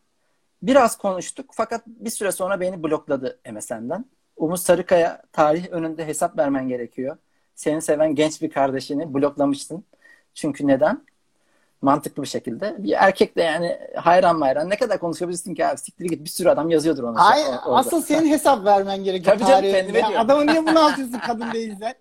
[0.62, 4.05] Biraz konuştuk fakat bir süre sonra beni blokladı MSN'den.
[4.40, 7.16] Umut Sarıkaya tarih önünde hesap vermen gerekiyor.
[7.55, 9.85] Seni seven genç bir kardeşini bloklamıştın.
[10.35, 11.05] Çünkü neden?
[11.83, 12.74] Mantıklı bir şekilde.
[12.79, 16.70] Bir erkekle yani hayran mayran ne kadar konuşabilirsin ki abi siktir git bir sürü adam
[16.70, 17.31] yazıyordur ona.
[17.31, 17.76] Hayır, orada.
[17.76, 19.37] asıl senin hesap vermen gerekiyor.
[19.37, 20.09] Tabii canım, kendime önünde.
[20.09, 20.26] diyorum.
[20.26, 21.94] Adamı niye bunu atıyorsun kadın değilsen?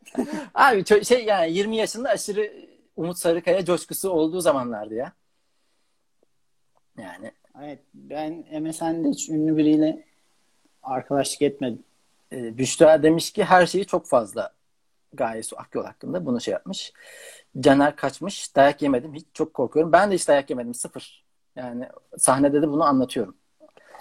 [0.53, 2.53] Abi şey yani 20 yaşında aşırı
[2.95, 5.13] Umut Sarıkaya coşkusu olduğu zamanlardı ya.
[6.97, 7.31] Yani
[7.63, 10.03] Evet, ben MSN'de hiç ünlü biriyle
[10.83, 11.83] arkadaşlık etmedim.
[12.31, 14.53] E, Büşra demiş ki her şeyi çok fazla
[15.13, 16.93] Gaye Su Akyol hakkında bunu şey yapmış.
[17.59, 18.55] Caner kaçmış.
[18.55, 19.13] Dayak yemedim.
[19.13, 19.91] Hiç çok korkuyorum.
[19.91, 20.73] Ben de hiç dayak yemedim.
[20.73, 21.25] Sıfır.
[21.55, 23.37] Yani sahnede de bunu anlatıyorum.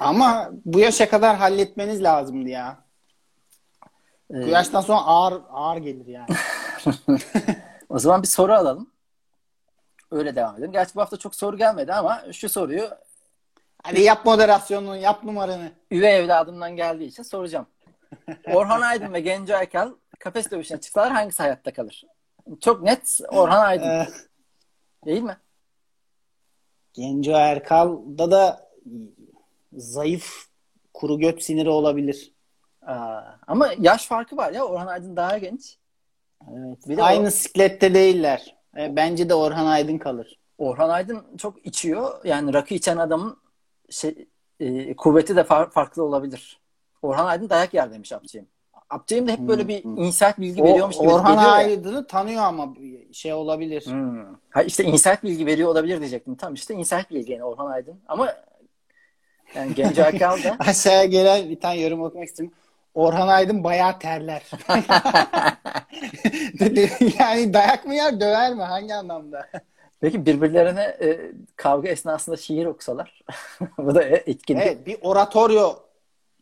[0.00, 2.84] Ama bu yaşa kadar halletmeniz lazımdı ya.
[4.30, 6.28] Ee, Bu yaştan sonra ağır ağır gelir yani.
[7.88, 8.90] o zaman bir soru alalım.
[10.10, 10.72] Öyle devam edelim.
[10.72, 12.90] Gerçi bu hafta çok soru gelmedi ama şu soruyu
[13.82, 15.72] Hadi yap moderasyonunu, yap numaranı.
[15.90, 17.66] üvey evladımdan geldiği için soracağım.
[18.52, 22.04] Orhan Aydın ve Genco Erkal kafes dövüşüne çıksalar hangisi hayatta kalır?
[22.60, 23.88] Çok net Orhan Aydın.
[23.88, 24.08] Ee,
[25.06, 25.36] Değil mi?
[26.94, 28.70] Genco Erkal'da da
[29.72, 30.46] zayıf
[30.94, 32.32] kuru göt siniri olabilir.
[32.82, 34.64] Aa, ama yaş farkı var ya.
[34.64, 35.76] Orhan Aydın daha genç.
[36.50, 36.88] Evet.
[36.88, 38.56] Bir de Aynı o- siklette değiller.
[38.78, 40.38] E, bence de Orhan Aydın kalır.
[40.58, 42.24] Orhan Aydın çok içiyor.
[42.24, 43.36] Yani rakı içen adamın
[43.90, 44.28] şey,
[44.60, 46.60] e, kuvveti de far- farklı olabilir.
[47.02, 48.46] Orhan Aydın dayak yer demiş Abcıyım.
[48.90, 51.36] Abcıyım da hep böyle bir insight bilgi O, veriyormuş gibi Orhan.
[51.36, 52.74] Aydın'ı tanıyor ama
[53.12, 53.86] şey olabilir.
[53.86, 54.24] Hmm.
[54.50, 56.34] Ha işte insight bilgi veriyor olabilir diyecektim.
[56.34, 58.00] Tam işte insight bilgi yani Orhan Aydın.
[58.08, 58.34] Ama
[59.54, 62.56] yani Genco Erkal da Aşağıya gelen bir tane yorum okumak istiyorum.
[62.94, 64.42] Orhan Aydın bayağı terler.
[67.18, 68.62] yani dayak mı yer, döver mi?
[68.62, 69.48] Hangi anlamda?
[70.00, 73.24] peki birbirlerine e, kavga esnasında şiir okusalar
[73.78, 74.58] bu da etkili.
[74.58, 75.76] Evet, bir oratoryo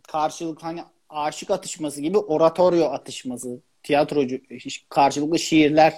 [0.06, 3.60] karşılık hani aşık atışması gibi oratoryo atışması.
[3.82, 4.40] Tiyatrocu
[4.88, 5.94] karşılıklı şiirler.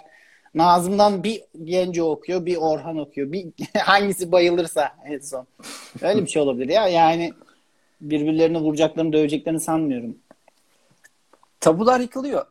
[0.54, 3.32] Nazım'dan bir Genco okuyor, bir Orhan okuyor.
[3.32, 3.46] Bir
[3.78, 5.46] hangisi bayılırsa en son.
[6.02, 6.88] Öyle bir şey olabilir ya.
[6.88, 7.32] Yani
[8.00, 10.18] birbirlerini vuracaklarını, döveceklerini sanmıyorum.
[11.60, 12.46] Tabular yıkılıyor.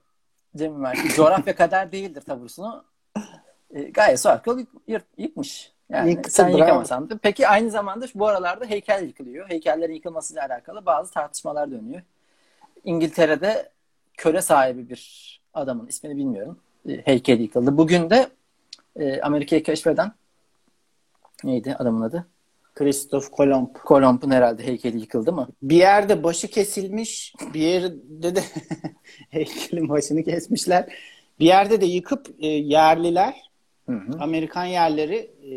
[0.57, 1.09] Cemil.
[1.15, 2.85] Coğrafya kadar değildir tabusunu.
[3.71, 5.71] E, gayet Suakol yık, yıkmış.
[5.89, 6.57] Yani Yıktı, sen bravo.
[6.57, 7.17] yıkamasan da.
[7.17, 9.49] Peki aynı zamanda bu aralarda heykel yıkılıyor.
[9.49, 12.01] Heykellerin yıkılmasıyla alakalı bazı tartışmalar dönüyor.
[12.83, 13.69] İngiltere'de
[14.17, 16.59] köle sahibi bir adamın ismini bilmiyorum.
[16.89, 17.77] E, heykeli yıkıldı.
[17.77, 18.27] Bugün de
[18.95, 20.11] e, Amerika'yı keşfeden
[21.43, 22.27] neydi adamın adı?
[22.75, 23.75] Christoph Kolomb.
[23.85, 25.47] Kolomb'un herhalde heykeli yıkıldı mı?
[25.61, 28.43] Bir yerde başı kesilmiş, bir yerde de
[29.29, 30.93] heykelin başını kesmişler.
[31.39, 33.46] Bir yerde de yıkıp e, yerliler,
[33.87, 34.17] Hı hı.
[34.19, 35.15] Amerikan yerleri
[35.51, 35.55] e,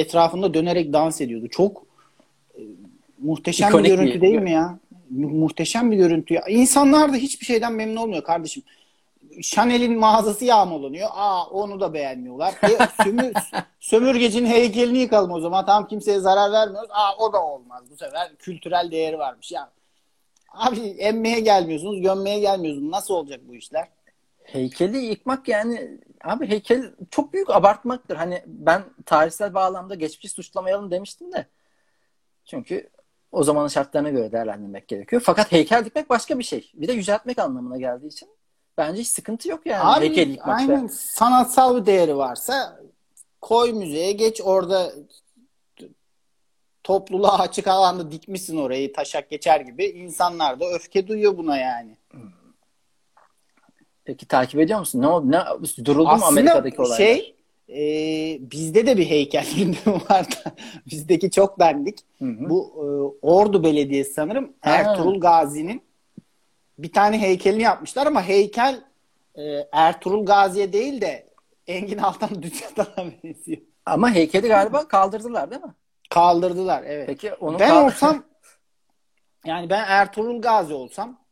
[0.00, 1.48] etrafında dönerek dans ediyordu.
[1.48, 1.86] Çok
[2.54, 2.60] e,
[3.18, 4.78] muhteşem İkonik bir görüntü bir değil mi ya?
[5.10, 6.42] Mu- Muhteşem bir görüntü ya.
[6.48, 8.62] İnsanlar da hiçbir şeyden memnun olmuyor kardeşim.
[9.42, 11.08] Chanel'in mağazası yağmalanıyor.
[11.12, 12.54] Aa onu da beğenmiyorlar.
[12.62, 13.32] E, sömür,
[13.80, 15.66] sömürgecinin heykelini yıkalım o zaman.
[15.66, 16.90] Tamam kimseye zarar vermiyoruz.
[16.92, 17.84] Aa o da olmaz.
[17.90, 19.52] Bu sefer kültürel değeri varmış.
[19.52, 19.70] Ya
[20.52, 22.90] abi emmeye gelmiyorsunuz, gömmeye gelmiyorsunuz.
[22.90, 23.88] Nasıl olacak bu işler?
[24.44, 28.16] Heykeli yıkmak yani abi heykel çok büyük abartmaktır.
[28.16, 31.46] Hani ben tarihsel bağlamda geçmişi suçlamayalım demiştim de.
[32.44, 32.90] Çünkü
[33.32, 35.22] o zamanın şartlarına göre değerlendirmek gerekiyor.
[35.24, 36.70] Fakat heykel dikmek başka bir şey.
[36.74, 38.28] Bir de yüceltmek anlamına geldiği için
[38.78, 40.52] bence hiç sıkıntı yok yani Abi heykel yıkmakta.
[40.72, 42.80] aynen sanatsal bir değeri varsa
[43.40, 44.92] koy müzeye geç orada
[46.84, 49.84] topluluğa açık alanda dikmişsin orayı taşak geçer gibi.
[49.84, 51.96] İnsanlar da öfke duyuyor buna yani.
[54.08, 55.02] Peki takip ediyor musun?
[55.02, 55.30] Ne oldu?
[55.30, 56.96] Ne duruldu mu Amerika'daki olaylar?
[56.96, 57.36] şey
[57.68, 57.80] e,
[58.50, 60.52] bizde de bir heykel gündemi var da
[60.90, 61.98] bizdeki çok dandik.
[62.18, 62.50] Hı hı.
[62.50, 62.86] Bu e,
[63.26, 64.70] Ordu Belediyesi sanırım Ha.
[64.70, 65.82] Ertuğrul Gazi'nin
[66.78, 68.80] bir tane heykelini yapmışlar ama heykel
[69.34, 69.42] e,
[69.72, 71.28] Ertuğrul Gazi'ye değil de
[71.66, 73.58] Engin Altan Düzyatan'a benziyor.
[73.86, 75.74] Ama heykeli galiba kaldırdılar değil mi?
[76.10, 77.06] Kaldırdılar evet.
[77.06, 78.24] Peki onu ben kal- olsam
[79.46, 81.27] yani ben Ertuğrul Gazi olsam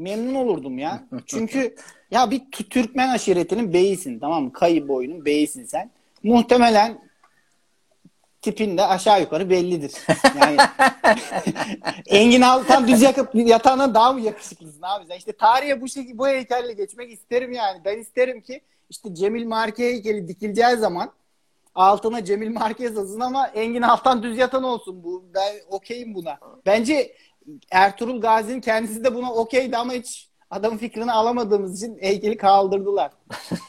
[0.00, 1.04] memnun olurdum ya.
[1.26, 1.74] Çünkü
[2.10, 4.52] ya bir Türkmen aşiretinin beyisin tamam mı?
[4.52, 5.90] Kayı boyunun beyisin sen.
[6.22, 7.10] Muhtemelen
[8.42, 9.92] tipin de aşağı yukarı bellidir.
[10.40, 10.56] Yani
[12.06, 15.16] Engin Altan düz yakıp yatağına daha mı yakışıklısın abi sen?
[15.16, 17.80] İşte tarihe bu şekilde bu heykelle geçmek isterim yani.
[17.84, 18.60] Ben isterim ki
[18.90, 21.12] işte Cemil Marke heykeli dikileceği zaman
[21.74, 25.24] altına Cemil Marke yazılsın ama Engin Altan düz yatan olsun bu.
[25.34, 26.38] Ben okeyim buna.
[26.66, 27.16] Bence
[27.70, 33.10] Ertuğrul Gazi'nin kendisi de buna okeydi ama hiç adamın fikrini alamadığımız için heykeli kaldırdılar.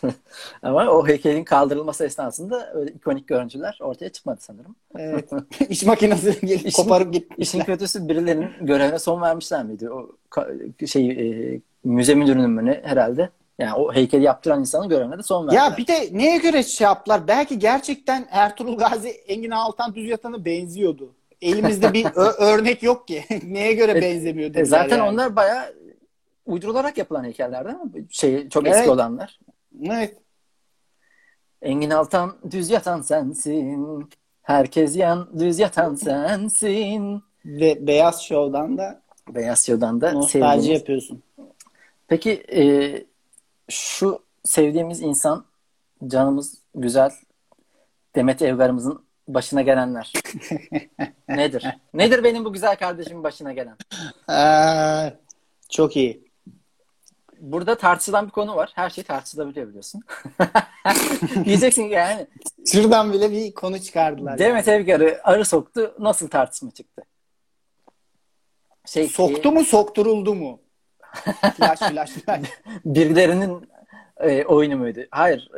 [0.63, 4.75] Ama o heykelin kaldırılması esnasında öyle ikonik görüntüler ortaya çıkmadı sanırım.
[4.97, 5.29] Evet.
[5.69, 7.65] İş makinesi gelip İşin- koparıp İşin gitmişler.
[7.65, 9.89] kötüsü birilerinin görevine son vermişler miydi?
[9.89, 10.09] O
[10.87, 13.29] şey e, müze müdürünün mü ne herhalde?
[13.59, 15.63] Yani o heykeli yaptıran insanın görevine de son verdiler.
[15.63, 17.27] Ya bir de neye göre şey yaptılar?
[17.27, 21.09] Belki gerçekten Ertuğrul Gazi Engin Altan Düz Yatan'a benziyordu.
[21.41, 22.06] Elimizde bir
[22.38, 23.23] örnek yok ki.
[23.43, 25.10] neye göre E, benzemiyor E, zaten yani.
[25.10, 25.73] onlar bayağı
[26.45, 28.06] uydurularak yapılan heykeller değil mi?
[28.10, 28.89] Şey, çok eski Evet.
[28.89, 29.39] olanlar.
[29.86, 30.17] Evet.
[31.62, 34.10] Engin Altan düz yatan sensin.
[34.41, 37.23] Herkes yan düz yatan sensin.
[37.45, 40.80] Ve Beyaz Show'dan da Beyaz Show'dan da nostalji sevdiğimiz.
[40.80, 41.23] yapıyorsun.
[42.08, 42.62] Peki e,
[43.69, 45.45] şu sevdiğimiz insan
[46.08, 47.12] canımız güzel
[48.15, 50.13] Demet Evgar'ımızın başına gelenler.
[51.29, 51.65] Nedir?
[51.93, 53.77] Nedir benim bu güzel kardeşimin başına gelen?
[54.27, 55.10] Aa,
[55.69, 56.31] çok iyi.
[57.39, 58.71] Burada tartışılan bir konu var.
[58.75, 60.01] Her şey tartışılabiliyor biliyorsun.
[61.45, 62.27] Diyeceksin ki yani
[62.71, 64.39] Şuradan bile bir konu çıkardılar.
[64.39, 65.95] Demet Evgar'ı arı soktu.
[65.99, 67.01] Nasıl tartışma çıktı?
[68.86, 70.60] Şey, Soktu mu sokturuldu mu?
[71.57, 72.49] Flash flash flash.
[72.86, 73.69] birilerinin
[74.19, 74.99] e, oyunu muydu?
[75.12, 75.51] Hayır.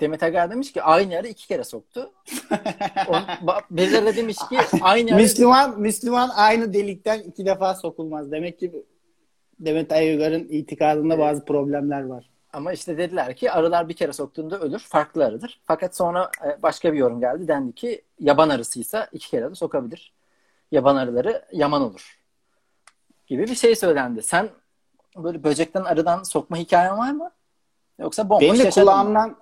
[0.00, 2.12] Demet Evgar demiş ki aynı arı iki kere soktu.
[3.70, 8.32] Birileri de demiş ki aynı arı Müslüman Müslüman aynı delikten iki defa sokulmaz.
[8.32, 8.84] Demek ki
[9.60, 12.30] Demet Ayıgar'ın itikadında bazı problemler var.
[12.52, 14.78] ama işte dediler ki arılar bir kere soktuğunda ölür.
[14.78, 15.60] Farklı arıdır.
[15.64, 17.48] Fakat sonra e, başka bir yorum geldi.
[17.48, 20.12] Dendi ki yaban arısıysa iki kere de sokabilir.
[20.72, 22.18] Yaban arıları yaman olur.
[23.26, 24.22] Gibi bir şey söylendi.
[24.22, 24.48] Sen
[25.16, 27.30] böyle böcekten arıdan sokma hikayen var mı?
[27.98, 29.36] Yoksa bomboş Benim de mı?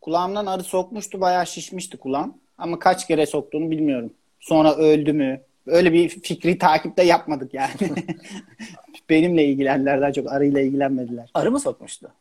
[0.00, 1.20] Kulağımdan arı sokmuştu.
[1.20, 2.34] Bayağı şişmişti kulağım.
[2.58, 4.10] Ama kaç kere soktuğunu bilmiyorum.
[4.40, 5.40] Sonra öldü mü?
[5.66, 7.70] Öyle bir fikri takipte yapmadık yani.
[9.10, 11.30] Benimle ilgilendiler daha çok arıyla ilgilenmediler.
[11.34, 12.12] Arı mı sokmuştu?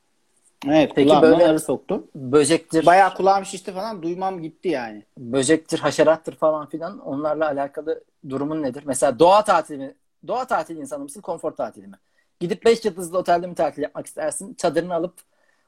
[0.67, 2.07] Evet Peki kulağımdan böyle- arı soktu.
[2.15, 5.03] Böcektir, Bayağı kulağım şişti falan duymam gitti yani.
[5.17, 8.83] böcektir, haşerattır falan filan onlarla alakalı durumun nedir?
[8.85, 9.95] Mesela doğa tatili mi
[10.27, 11.95] Doğa tatili insanı mısın, konfor tatili mi?
[12.39, 14.53] Gidip 5 yıldızlı otelde mi tatil yapmak istersin?
[14.53, 15.13] Çadırını alıp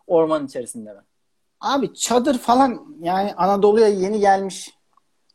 [0.07, 0.99] orman içerisinde mi?
[1.61, 4.71] Abi çadır falan yani Anadolu'ya yeni gelmiş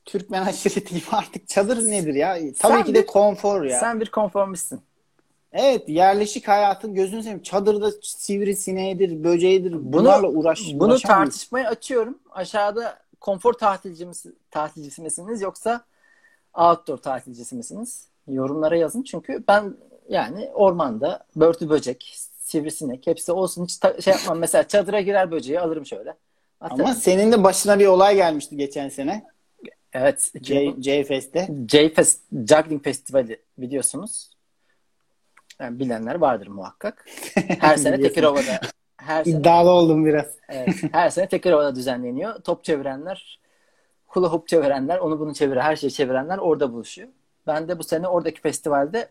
[0.05, 2.35] Türkmen aşiretiyim artık çadır nedir ya?
[2.35, 3.81] Tabii Sen ki de bir- konfor ya.
[3.81, 4.81] Sen bir konformistsin.
[5.53, 7.43] Evet yerleşik hayatın gözünü seveyim.
[7.43, 9.73] Çadırda sivrisineğidir, böceğidir.
[9.73, 12.19] Bunu, Bunlarla uğraş, bunu tartışmaya açıyorum.
[12.31, 15.85] Aşağıda konfor tatilci mis- tatilcisi misiniz yoksa
[16.55, 18.09] outdoor tatilcisi misiniz?
[18.29, 19.77] Yorumlara yazın çünkü ben
[20.09, 22.19] yani ormanda börtü böcek,
[22.59, 24.39] sivrisinek hepsi olsun hiç ta- şey yapmam.
[24.39, 26.15] Mesela çadıra girer böceği alırım şöyle.
[26.61, 26.85] Atarım.
[26.85, 29.25] Ama senin de başına bir olay gelmişti geçen sene.
[29.93, 30.33] evet.
[30.43, 31.49] J, J-Fest'te.
[31.69, 34.31] J-Fest Juggling Festivali biliyorsunuz.
[35.61, 37.07] Yani bilenler vardır muhakkak.
[37.61, 38.01] Her sene.
[38.03, 38.61] Tekirova'da
[38.97, 40.27] her sene, İddialı oldum biraz.
[40.49, 42.35] evet, her sene Tekirova'da düzenleniyor.
[42.43, 43.41] Top çevirenler,
[44.07, 47.09] hula hoop çevirenler, onu bunu çeviren, her şeyi çevirenler orada buluşuyor.
[47.47, 49.09] Ben de bu sene oradaki festivalde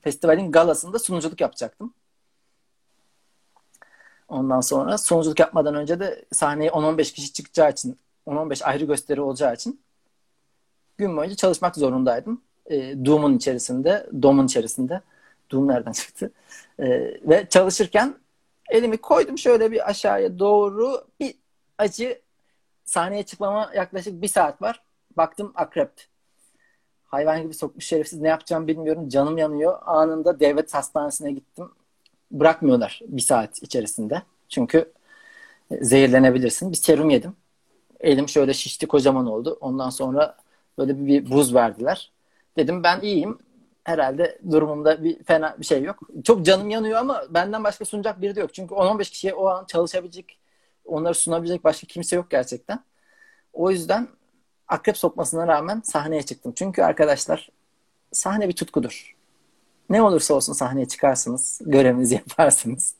[0.00, 1.94] festivalin galasında sunuculuk yapacaktım.
[4.28, 9.54] Ondan sonra sunuculuk yapmadan önce de sahneye 10-15 kişi çıkacağı için 10-15 ayrı gösteri olacağı
[9.54, 9.80] için
[10.98, 12.40] gün boyunca çalışmak zorundaydım.
[12.66, 15.00] E, Doom'un içerisinde, Dom'un içerisinde.
[15.50, 16.32] Doom nereden çıktı?
[16.78, 16.86] E,
[17.28, 18.14] ve çalışırken
[18.70, 21.34] elimi koydum şöyle bir aşağıya doğru bir
[21.78, 22.20] acı
[22.84, 24.82] sahneye çıkmama yaklaşık bir saat var.
[25.16, 25.90] Baktım akrep.
[27.04, 29.08] Hayvan gibi sokmuş şerefsiz ne yapacağım bilmiyorum.
[29.08, 29.78] Canım yanıyor.
[29.86, 31.70] Anında devlet hastanesine gittim.
[32.30, 34.22] Bırakmıyorlar bir saat içerisinde.
[34.48, 34.92] Çünkü
[35.80, 36.72] zehirlenebilirsin.
[36.72, 37.36] Bir serum yedim.
[38.00, 39.58] Elim şöyle şişti kocaman oldu.
[39.60, 40.36] Ondan sonra
[40.78, 42.12] böyle bir, buz verdiler.
[42.56, 43.38] Dedim ben iyiyim.
[43.84, 45.98] Herhalde durumumda bir fena bir şey yok.
[46.24, 48.54] Çok canım yanıyor ama benden başka sunacak biri de yok.
[48.54, 50.38] Çünkü 10-15 kişiye o an çalışabilecek,
[50.84, 52.84] onları sunabilecek başka kimse yok gerçekten.
[53.52, 54.08] O yüzden
[54.68, 56.52] akrep sokmasına rağmen sahneye çıktım.
[56.56, 57.50] Çünkü arkadaşlar
[58.12, 59.15] sahne bir tutkudur.
[59.90, 62.94] Ne olursa olsun sahneye çıkarsınız, görevinizi yaparsınız.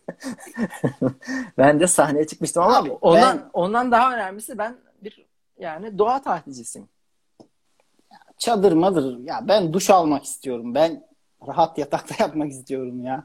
[1.59, 5.27] ben de sahneye çıkmıştım ama Abi, ondan ben- ondan daha önemlisi ben bir
[5.59, 6.89] yani doğa tatilcisiyim.
[8.39, 9.19] Çadır madır.
[9.19, 10.75] Ya ben duş almak istiyorum.
[10.75, 11.07] Ben
[11.49, 13.25] rahat yatakta yatmak istiyorum ya.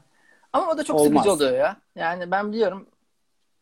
[0.52, 1.12] Ama o da çok Olmaz.
[1.24, 1.76] sıkıcı oluyor ya.
[1.94, 2.86] Yani ben biliyorum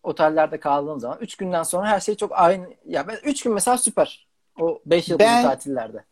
[0.02, 2.66] otellerde kaldığım zaman 3 günden sonra her şey çok aynı.
[2.86, 4.28] Ya ben 3 gün mesela süper.
[4.60, 6.04] O 5 yıldızlı Ben- tatillerde.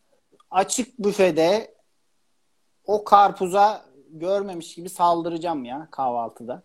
[0.51, 1.73] Açık büfede
[2.89, 6.63] o karpuza görmemiş gibi saldıracağım ya kahvaltıda.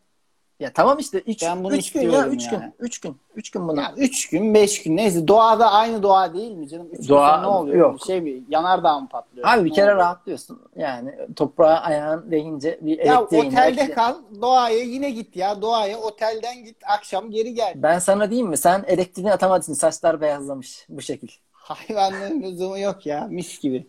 [0.60, 2.56] Ya tamam işte 3 Ben bunu üç gün ya istiyorum 3 gün.
[2.60, 2.72] yani.
[2.78, 3.16] 3 gün.
[3.34, 3.80] 3 gün buna.
[3.82, 6.88] Ya üç gün, beş gün neyse doğada aynı doğa değil mi canım?
[6.92, 7.76] Üç Doğa- gün sonra ne oluyor?
[7.76, 8.00] yok.
[8.06, 8.44] Şey mi?
[8.48, 9.48] Yanardağ mı patlıyor?
[9.48, 9.98] Abi bir Ne kere oluyor?
[9.98, 10.62] rahatlıyorsun.
[10.76, 15.62] Yani toprağa ayağın değince bir Ya elektriğini otelde ekle- kal, doğaya yine git ya.
[15.62, 17.72] Doğaya otelden git, akşam geri gel.
[17.76, 18.56] Ben sana diyeyim mi?
[18.56, 21.28] Sen elektriğini atamadığın için saçlar beyazlamış bu şekil.
[21.52, 23.26] Hayvanların lüzumu yok ya.
[23.30, 23.86] Mis gibi.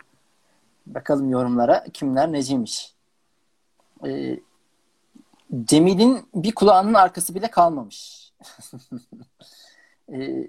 [0.85, 2.93] Bakalım yorumlara kimler neciymiş.
[4.05, 4.39] Ee,
[5.65, 8.31] Cemil'in bir kulağının arkası bile kalmamış.
[10.13, 10.47] ee,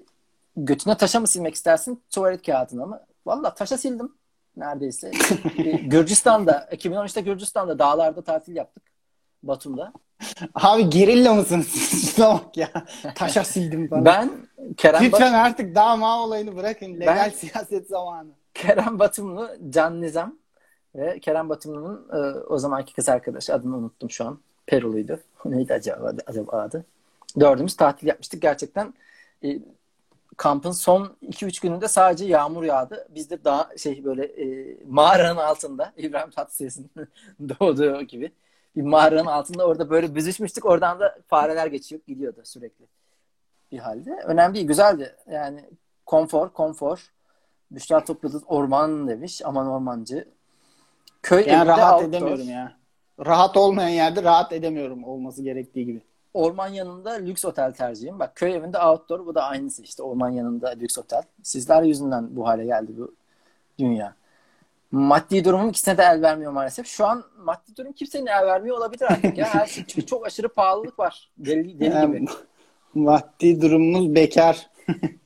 [0.56, 2.02] götüne taşa mı silmek istersin?
[2.10, 3.00] Tuvalet kağıdına mı?
[3.26, 4.12] Valla taşa sildim
[4.56, 5.10] neredeyse.
[5.58, 8.82] Ee, Gürcistan'da, 2013'te Gürcistan'da dağlarda tatil yaptık.
[9.42, 9.92] Batum'da.
[10.54, 11.66] Abi gerilla mısınız?
[12.16, 12.68] Şuna bak ya.
[13.14, 14.04] Taşa sildim falan.
[14.04, 14.30] Ben
[14.76, 17.00] Kerem, Lütfen Bat- artık dava olayını bırakın.
[17.00, 18.30] Legal Ben- siyaset zamanı.
[18.56, 20.36] Kerem Batumlu, Can Nizam
[20.94, 24.38] ve Kerem Batumlu'nun e, o zamanki kız arkadaşı adını unuttum şu an.
[24.66, 25.20] Peruluydu.
[25.44, 26.84] Neydi acaba, acaba adı?
[27.40, 28.42] Dördümüz tatil yapmıştık.
[28.42, 28.94] Gerçekten
[29.44, 29.58] e,
[30.36, 33.06] kampın son 2-3 gününde sadece yağmur yağdı.
[33.10, 36.90] Biz de daha şey böyle e, mağaranın altında İbrahim Tatlıses'in
[37.48, 38.32] doğduğu gibi
[38.76, 40.64] bir mağaranın altında orada böyle büzüşmüştük.
[40.64, 42.84] Oradan da fareler geçiyor gidiyordu sürekli
[43.72, 44.10] bir halde.
[44.24, 44.66] Önemli değil.
[44.66, 45.16] Güzeldi.
[45.30, 45.64] Yani
[46.06, 47.15] konfor, konfor.
[47.70, 49.42] Büşra Topyıldız orman demiş.
[49.44, 50.28] Aman ormancı.
[51.22, 52.08] Köy Yani rahat outdoor.
[52.08, 52.72] edemiyorum ya.
[53.26, 56.00] Rahat olmayan yerde rahat edemiyorum olması gerektiği gibi.
[56.34, 58.18] Orman yanında lüks otel tercihim.
[58.18, 60.02] Bak köy evinde outdoor bu da aynısı işte.
[60.02, 61.22] Orman yanında lüks otel.
[61.42, 63.14] Sizler yüzünden bu hale geldi bu
[63.78, 64.14] dünya.
[64.90, 66.86] Maddi durumum ikisine de el vermiyor maalesef.
[66.86, 69.54] Şu an maddi durum kimsenin el vermiyor olabilir artık ya.
[69.54, 71.30] Her şey çünkü çok aşırı pahalılık var.
[71.38, 72.26] Deli, deli gibi.
[72.94, 74.70] maddi durumumuz bekar.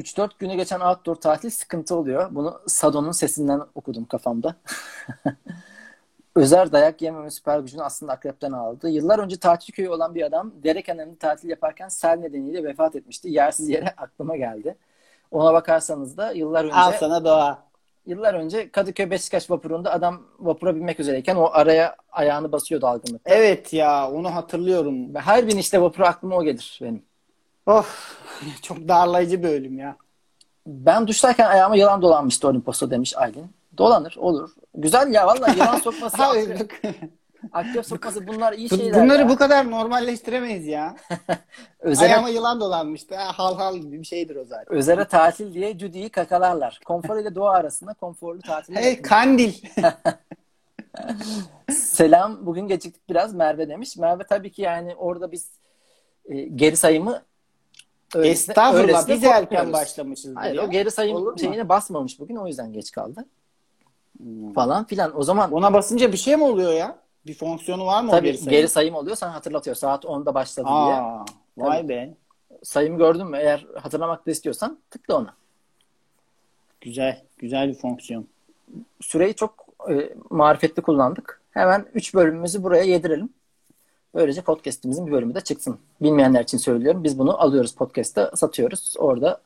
[0.00, 2.28] 3-4 güne geçen outdoor tatil sıkıntı oluyor.
[2.30, 4.56] Bunu Sado'nun sesinden okudum kafamda.
[6.36, 8.88] Özer dayak yememe süper gücünü aslında akrepten aldı.
[8.88, 13.28] Yıllar önce tatil köyü olan bir adam dere kenarında tatil yaparken sel nedeniyle vefat etmişti.
[13.30, 14.76] Yersiz yere aklıma geldi.
[15.30, 17.62] Ona bakarsanız da yıllar önce Al sana doğa.
[18.06, 23.34] yıllar önce Kadıköy Beşiktaş vapurunda adam vapura binmek üzereyken o araya ayağını basıyor dalgınlıkta.
[23.34, 25.14] Evet ya onu hatırlıyorum.
[25.14, 27.09] Her binişte vapura aklıma o gelir benim.
[27.66, 28.16] Of
[28.62, 29.96] çok darlayıcı bir ölüm ya.
[30.66, 33.50] Ben duştayken ayağıma yılan dolanmıştı Olimpos'ta demiş Aylin.
[33.78, 34.50] Dolanır olur.
[34.74, 36.22] Güzel ya valla yılan sokması,
[37.52, 39.28] akrep sokması bunlar iyi şeyler bunları ya.
[39.28, 40.96] bu kadar normalleştiremeyiz ya.
[41.80, 43.16] Özere, Ayağıma yılan dolanmıştı.
[43.16, 44.74] Ha, hal hal gibi bir şeydir o zaten.
[44.74, 46.80] özere tatil diye Judy'yi kakalarlar.
[46.84, 48.74] Konfor ile doğa arasında konforlu tatil.
[48.74, 49.52] Hey kandil.
[51.70, 53.96] Selam bugün geciktik biraz Merve demiş.
[53.96, 55.50] Merve tabii ki yani orada biz
[56.24, 57.22] e, geri sayımı
[58.14, 60.36] öylesine- Estağfurullah biz erken başlamışız.
[60.36, 61.38] Hayır o geri sayım Olur mu?
[61.38, 63.24] şeyine basmamış bugün o yüzden geç kaldı.
[64.54, 65.18] Falan filan.
[65.18, 66.98] O zaman Ona basınca bir şey mi oluyor ya?
[67.26, 68.50] Bir fonksiyonu var mı o tabii geri sayım?
[68.50, 69.76] geri sayım oluyor sana hatırlatıyor.
[69.76, 70.76] Saat 10'da başladı diye.
[70.94, 71.24] Aa,
[71.58, 72.14] vay be.
[72.62, 73.36] Sayımı gördün mü?
[73.36, 75.34] Eğer hatırlamak da istiyorsan tıkla ona.
[76.80, 77.22] Güzel.
[77.38, 78.26] Güzel bir fonksiyon.
[79.00, 81.40] Süreyi çok e, marifetli kullandık.
[81.50, 83.30] Hemen 3 bölümümüzü buraya yedirelim.
[84.14, 85.78] Böylece podcast'imizin bir bölümü de çıksın.
[86.02, 87.04] Bilmeyenler için söylüyorum.
[87.04, 88.94] Biz bunu alıyoruz podcast'ta satıyoruz.
[88.98, 89.40] Orada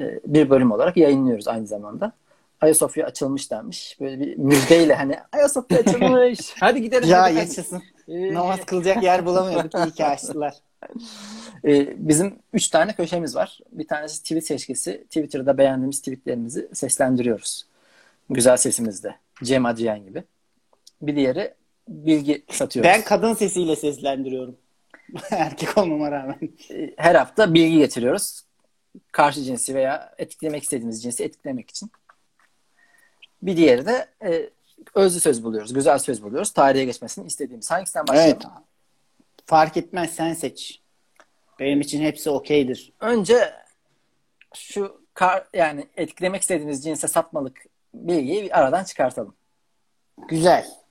[0.00, 2.12] e, bir bölüm olarak yayınlıyoruz aynı zamanda.
[2.60, 3.96] Ayasofya açılmış denmiş.
[4.00, 6.54] Böyle bir müjdeyle hani Ayasofya açılmış.
[6.60, 7.08] Hadi gidelim.
[7.08, 7.82] Ya hadi, yaşasın.
[8.08, 9.74] Ee, Namaz kılacak yer bulamıyorduk.
[9.74, 10.54] İyi ki açtılar.
[11.64, 13.58] e, bizim üç tane köşemiz var.
[13.72, 15.04] Bir tanesi tweet seçkisi.
[15.04, 17.66] Twitter'da beğendiğimiz tweetlerimizi seslendiriyoruz.
[18.30, 19.14] Güzel sesimizde.
[19.42, 20.24] Cem Acıyan gibi.
[21.02, 21.54] Bir diğeri
[21.88, 22.90] bilgi satıyoruz.
[22.90, 24.56] Ben kadın sesiyle seslendiriyorum.
[25.30, 26.38] Erkek olmama rağmen.
[26.70, 28.42] E, her hafta bilgi getiriyoruz.
[29.12, 31.90] Karşı cinsi veya etkilemek istediğimiz cinsi etkilemek için.
[33.42, 34.50] Bir diğeri de e,
[34.94, 35.72] özlü söz buluyoruz.
[35.72, 36.50] Güzel söz buluyoruz.
[36.52, 37.70] Tarihe geçmesini istediğimiz.
[37.70, 38.38] Hangisinden başlayalım?
[38.42, 38.52] Evet.
[39.46, 40.80] Fark etmez sen seç.
[41.60, 42.92] Benim için hepsi okeydir.
[43.00, 43.52] Önce
[44.54, 47.64] şu kar, yani etkilemek istediğimiz cinse satmalık
[47.94, 49.34] bilgiyi aradan çıkartalım.
[50.28, 50.81] Güzel.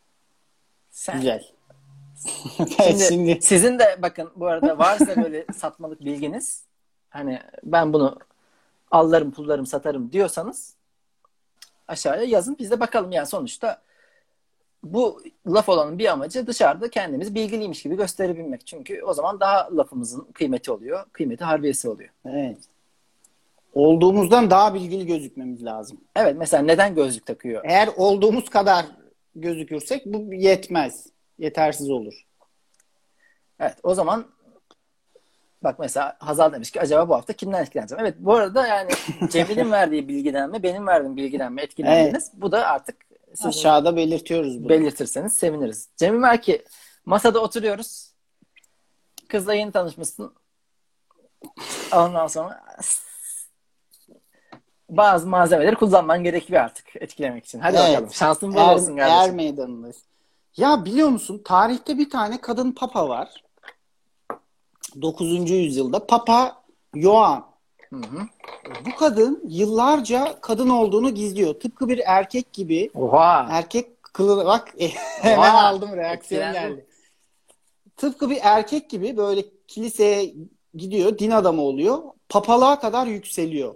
[1.02, 1.44] Sen, Güzel.
[2.84, 6.64] Şimdi, şimdi sizin de bakın bu arada varsa böyle satmalık bilginiz
[7.10, 8.18] hani ben bunu
[8.92, 10.76] allarım pullarım satarım diyorsanız
[11.88, 13.82] aşağıya yazın biz de bakalım yani sonuçta
[14.84, 18.68] bu laf olanın bir amacı dışarıda kendimiz bilgiliymiş gibi gösterebilmek.
[18.68, 21.06] Çünkü o zaman daha lafımızın kıymeti oluyor.
[21.12, 22.10] Kıymeti harbiyesi oluyor.
[22.26, 22.58] evet.
[23.74, 25.98] Olduğumuzdan daha bilgili gözükmemiz lazım.
[26.16, 27.62] Evet mesela neden gözlük takıyor?
[27.66, 28.86] Eğer olduğumuz kadar
[29.36, 31.08] gözükürsek bu yetmez.
[31.38, 32.26] Yetersiz olur.
[33.60, 34.28] Evet o zaman
[35.64, 38.06] bak mesela Hazal demiş ki acaba bu hafta kimden etkileneceğim?
[38.06, 38.92] Evet bu arada yani
[39.32, 42.32] Cemil'in verdiği bilgiden mi benim verdiğim bilgiden mi etkilendiniz?
[42.34, 42.96] Bu da artık
[43.30, 44.70] sizin Aşağıda belirtiyoruz bunu.
[44.70, 45.90] belirtirseniz seviniriz.
[45.98, 46.66] Cemil der ki
[47.06, 48.12] masada oturuyoruz.
[49.28, 50.34] Kızla yeni tanışmışsın.
[51.94, 52.64] Ondan sonra
[54.98, 57.60] bazı malzemeleri kullanman gerekiyor artık etkilemek için.
[57.60, 57.90] Hadi Evet.
[57.94, 58.14] bakalım.
[58.14, 59.36] Şansın bol er, olsun er kardeşim.
[59.36, 59.98] meydanındayız.
[60.58, 63.44] Ya biliyor musun tarihte bir tane kadın papa var.
[65.02, 65.50] 9.
[65.52, 66.62] yüzyılda Papa.
[67.90, 68.22] Hı hı.
[68.86, 71.54] Bu kadın yıllarca kadın olduğunu gizliyor.
[71.54, 72.92] Tıpkı bir erkek gibi.
[72.96, 73.48] Oha.
[73.52, 74.74] Erkek kılı bak
[75.22, 76.76] hemen aldım reaksiyon Etkilendim.
[76.76, 76.86] geldi.
[77.98, 80.34] Tıpkı bir erkek gibi böyle kiliseye
[80.74, 81.98] gidiyor, din adamı oluyor.
[82.30, 83.76] Papalığa kadar yükseliyor.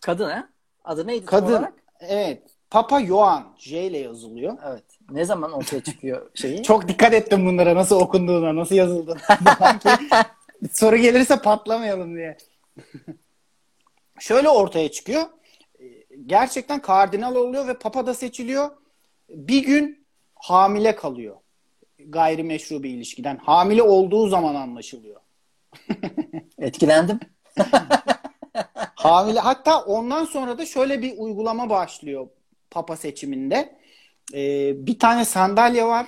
[0.00, 0.48] Kadın ha?
[0.84, 1.52] Adı neydi Kadın.
[1.52, 1.72] olarak?
[2.00, 2.42] Evet.
[2.70, 4.58] Papa Yoğan J ile yazılıyor.
[4.66, 4.84] Evet.
[5.10, 6.62] Ne zaman ortaya çıkıyor şeyi?
[6.62, 9.20] Çok dikkat ettim bunlara nasıl okunduğuna, nasıl yazıldığına.
[10.72, 12.36] Soru gelirse patlamayalım diye.
[14.18, 15.22] Şöyle ortaya çıkıyor.
[16.26, 18.70] Gerçekten kardinal oluyor ve papa da seçiliyor.
[19.28, 21.36] Bir gün hamile kalıyor.
[21.98, 23.36] Gayrimeşru bir ilişkiden.
[23.36, 25.20] Hamile olduğu zaman anlaşılıyor.
[26.58, 27.20] Etkilendim.
[28.94, 32.28] Hamile hatta ondan sonra da şöyle bir uygulama başlıyor
[32.70, 33.78] papa seçiminde.
[34.34, 36.06] Ee, bir tane sandalye var.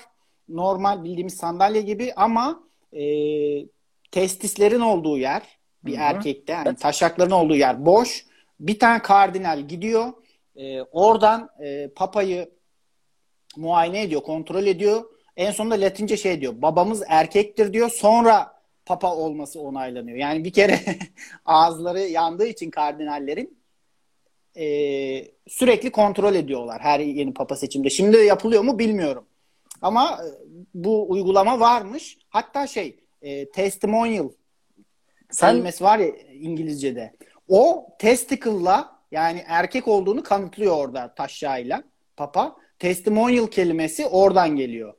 [0.49, 2.63] Normal bildiğimiz sandalye gibi ama
[2.93, 3.05] e,
[4.11, 5.43] testislerin olduğu yer
[5.85, 6.03] bir Hı hı.
[6.03, 8.27] erkekte yani taşakların olduğu yer boş.
[8.61, 10.13] Bir tane kardinal gidiyor.
[10.57, 12.51] Ee, oradan e, papayı
[13.57, 15.05] muayene ediyor, kontrol ediyor.
[15.37, 16.63] En sonunda Latince şey diyor.
[16.63, 17.91] Babamız erkektir diyor.
[17.91, 18.52] Sonra
[18.87, 20.19] papa olması onaylanıyor.
[20.19, 20.81] Yani bir kere
[21.45, 23.59] ağızları yandığı için kardinallerin
[24.57, 24.65] e,
[25.49, 27.91] sürekli kontrol ediyorlar her yeni papa seçimde.
[27.91, 29.27] Şimdi yapılıyor mu bilmiyorum.
[29.83, 30.29] Ama e,
[30.75, 32.19] bu uygulama varmış.
[32.29, 34.29] Hatta şey e, testimonial
[35.31, 37.13] Sen kelimesi var ya İngilizce'de.
[37.49, 41.83] O testicle'la yani erkek olduğunu kanıtlıyor orada taşyayla
[42.17, 42.57] papa.
[42.79, 44.95] Testimonial kelimesi oradan geliyor.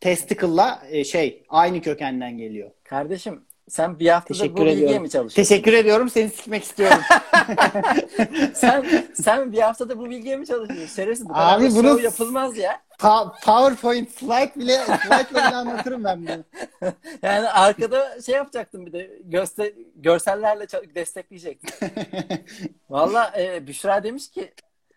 [0.00, 2.70] Testicle'la e, şey aynı kökenden geliyor.
[2.84, 5.02] kardeşim sen bir haftadır Teşekkür bu bilgiye ediyorum.
[5.02, 5.52] mi çalışıyorsun?
[5.54, 6.10] Teşekkür ediyorum.
[6.10, 6.98] Seni sikmek istiyorum.
[8.54, 8.84] sen
[9.14, 10.96] sen bir haftadır bu bilgiye mi çalışıyorsun?
[10.96, 12.80] Şerefsiz bu Abi kadar bunu- yapılmaz ya.
[12.98, 16.44] Pa- PowerPoint slide bile slide bile anlatırım ben bunu.
[17.22, 21.88] Yani arkada şey yapacaktım bir de göster görsellerle destekleyecektim.
[22.90, 24.52] Valla e, Büşra demiş ki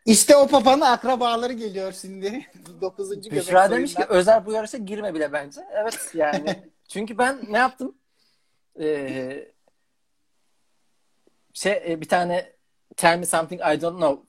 [0.06, 2.50] İşte o papanın akrabaları geliyor şimdi.
[2.82, 3.10] 9.
[3.10, 4.04] göbek Büşra demiş ki.
[4.10, 5.62] Özer bu yarışa girme bile bence.
[5.72, 6.64] Evet yani.
[6.88, 7.96] Çünkü ben ne yaptım?
[8.80, 9.52] Ee,
[11.54, 12.54] şey e, bir tane
[12.98, 14.24] Tell me something I don't know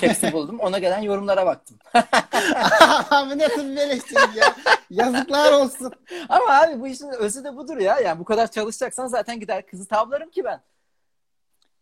[0.00, 0.60] caps'i buldum.
[0.60, 1.78] Ona gelen yorumlara baktım.
[3.10, 4.56] Abi nasıl bir beleşçilik ya.
[4.90, 5.92] Yazıklar olsun.
[6.28, 7.98] Ama abi bu işin özü de budur ya.
[7.98, 10.60] Yani bu kadar çalışacaksan zaten gider kızı tavlarım ki ben.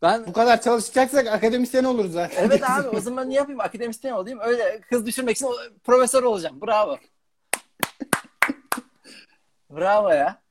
[0.03, 2.45] Ben Bu kadar çalışacaksak akademisyen oluruz zaten.
[2.45, 5.49] evet abi o zaman ne yapayım akademisyen olayım öyle kız düşürmek için
[5.85, 6.61] profesör olacağım.
[6.61, 6.99] Bravo.
[9.71, 10.43] Bravo ya.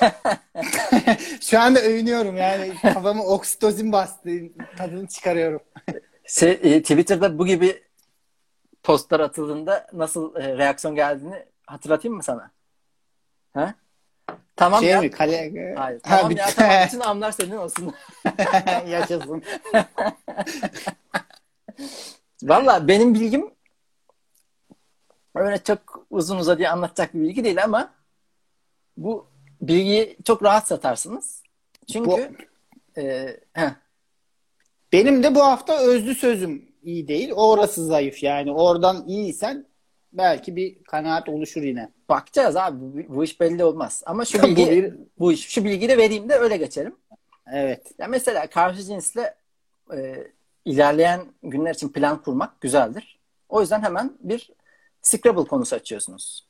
[1.40, 2.74] Şu anda övünüyorum yani.
[2.82, 4.30] Kafamı oksitozin bastı.
[4.76, 5.60] Tadını çıkarıyorum.
[6.26, 7.82] Şey, e, Twitter'da bu gibi
[8.82, 12.50] postlar atıldığında nasıl e, reaksiyon geldiğini hatırlatayım mı sana?
[13.54, 13.74] Ha?
[14.56, 15.00] Tamam şey ya.
[15.00, 15.10] mi?
[15.10, 15.74] Kale...
[15.76, 16.00] Hayır.
[16.04, 17.94] Ha, Tamam bir- ya tamam bütün amlar senin olsun.
[18.88, 19.42] Yaşasın.
[22.42, 23.50] Valla benim bilgim
[25.34, 27.94] öyle çok uzun uzadıya anlatacak bir bilgi değil ama
[28.96, 29.26] bu
[29.60, 31.42] bilgiyi çok rahat satarsınız.
[31.92, 32.36] Çünkü
[32.98, 33.70] e, heh,
[34.92, 37.32] Benim de bu hafta özlü sözüm iyi değil.
[37.34, 38.52] Orası zayıf yani.
[38.52, 39.66] Oradan iyiysen
[40.12, 41.92] belki bir kanaat oluşur yine.
[42.08, 44.02] Bakacağız abi bu, bu iş belli olmaz.
[44.06, 46.96] Ama şu Bu bilgi bir- bu iş şu bilgiyi de vereyim de öyle geçelim.
[47.52, 47.92] Evet.
[47.98, 49.34] Ya mesela karşı cinsle
[49.94, 50.26] e,
[50.64, 53.18] ilerleyen günler için plan kurmak güzeldir.
[53.48, 54.50] O yüzden hemen bir
[55.02, 56.46] Scrabble konusu açıyorsunuz.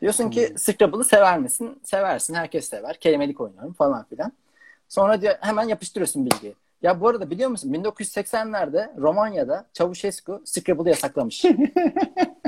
[0.00, 1.80] Diyorsun ki Scrabble'ı sever misin?
[1.84, 2.34] Seversin.
[2.34, 3.00] Herkes sever.
[3.00, 4.32] Kelimelik oynuyorum falan filan.
[4.88, 6.54] Sonra diyor, hemen yapıştırıyorsun bilgiyi.
[6.82, 11.44] Ya bu arada biliyor musun 1980'lerde Romanya'da Çavuşescu Scrabble'ı yasaklamış.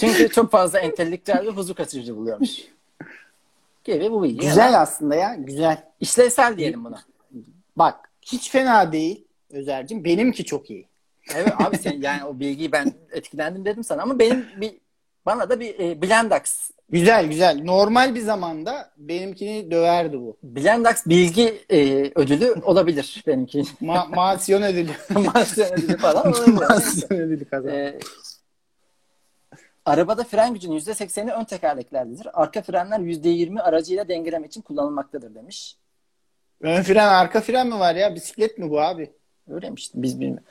[0.00, 2.50] Çünkü çok fazla entelektüel ve huzur kaçırıcı buluyormuş.
[3.84, 4.46] Gibi bu bilgi.
[4.46, 5.34] Güzel aslında ya.
[5.34, 5.84] Güzel.
[6.00, 7.02] İşlevsel diyelim buna.
[7.76, 10.04] Bak hiç fena değil Özer'cim.
[10.04, 10.86] Benimki çok iyi.
[11.34, 14.74] Evet abi sen yani o bilgiyi ben etkilendim dedim sana ama benim bir
[15.26, 17.60] bana da bir e, Blendax Güzel güzel.
[17.64, 20.36] Normal bir zamanda benimkini döverdi bu.
[20.42, 23.62] Blendax bilgi e, ödülü olabilir benimki.
[23.80, 24.90] Ma mansiyon ödülü.
[25.34, 26.52] Mansiyon ödülü falan olabilir.
[26.52, 27.76] mansiyon ödülü kazandı.
[27.76, 27.98] E,
[29.86, 32.28] arabada fren gücünün %80'i ön tekerleklerdedir.
[32.42, 35.76] Arka frenler %20 aracıyla dengelemek için kullanılmaktadır demiş.
[36.60, 38.14] Ön fren arka fren mi var ya?
[38.14, 39.12] Bisiklet mi bu abi?
[39.50, 39.90] Öyleymiş.
[39.94, 40.44] Biz bilmiyoruz.